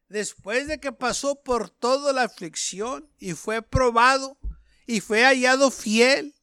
Después 0.08 0.68
de 0.68 0.78
que 0.78 0.92
pasó 0.92 1.42
por 1.42 1.70
toda 1.70 2.12
la 2.12 2.22
aflicción 2.22 3.10
y 3.18 3.32
fue 3.32 3.62
probado 3.62 4.38
y 4.86 5.00
fue 5.00 5.24
hallado 5.24 5.72
fiel, 5.72 6.36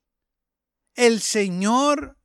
el 0.96 1.22
Señor 1.22 2.18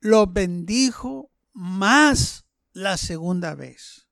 lo 0.00 0.26
bendijo 0.26 1.32
más 1.54 2.44
la 2.72 2.98
segunda 2.98 3.54
vez 3.54 4.09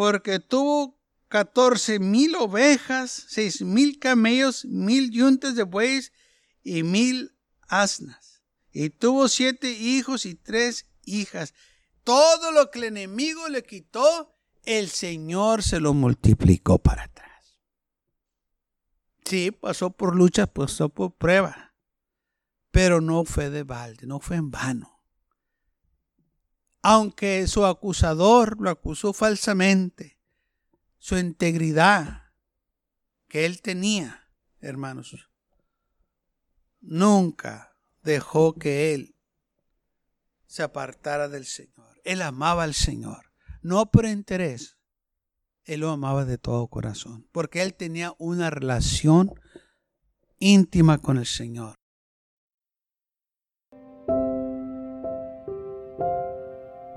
porque 0.00 0.40
tuvo 0.40 0.98
catorce 1.28 1.98
mil 1.98 2.34
ovejas, 2.36 3.26
seis 3.28 3.60
mil 3.60 3.98
camellos, 3.98 4.64
mil 4.64 5.10
yuntes 5.10 5.56
de 5.56 5.64
bueyes 5.64 6.10
y 6.62 6.84
mil 6.84 7.36
asnas. 7.68 8.42
Y 8.72 8.88
tuvo 8.88 9.28
siete 9.28 9.72
hijos 9.72 10.24
y 10.24 10.36
tres 10.36 10.86
hijas. 11.04 11.52
Todo 12.02 12.50
lo 12.50 12.70
que 12.70 12.78
el 12.78 12.84
enemigo 12.86 13.46
le 13.50 13.62
quitó, 13.62 14.34
el 14.64 14.88
Señor 14.88 15.62
se 15.62 15.80
lo 15.80 15.92
multiplicó 15.92 16.78
para 16.78 17.02
atrás. 17.02 17.60
Sí, 19.26 19.50
pasó 19.50 19.90
por 19.90 20.16
lucha, 20.16 20.46
pasó 20.46 20.88
por 20.88 21.14
prueba, 21.14 21.74
pero 22.70 23.02
no 23.02 23.26
fue 23.26 23.50
de 23.50 23.64
balde, 23.64 24.06
no 24.06 24.18
fue 24.18 24.36
en 24.36 24.50
vano 24.50 24.99
aunque 26.82 27.46
su 27.46 27.66
acusador 27.66 28.60
lo 28.60 28.70
acusó 28.70 29.12
falsamente, 29.12 30.18
su 30.98 31.18
integridad 31.18 32.24
que 33.28 33.46
él 33.46 33.62
tenía, 33.62 34.28
hermanos, 34.60 35.16
nunca 36.80 37.76
dejó 38.02 38.54
que 38.54 38.94
él 38.94 39.16
se 40.46 40.62
apartara 40.62 41.28
del 41.28 41.46
Señor. 41.46 42.00
Él 42.04 42.22
amaba 42.22 42.64
al 42.64 42.74
Señor, 42.74 43.32
no 43.62 43.90
por 43.90 44.06
interés, 44.06 44.78
él 45.64 45.80
lo 45.80 45.90
amaba 45.90 46.24
de 46.24 46.38
todo 46.38 46.66
corazón, 46.68 47.28
porque 47.30 47.62
él 47.62 47.74
tenía 47.74 48.14
una 48.18 48.50
relación 48.50 49.32
íntima 50.38 50.98
con 50.98 51.18
el 51.18 51.26
Señor. 51.26 51.79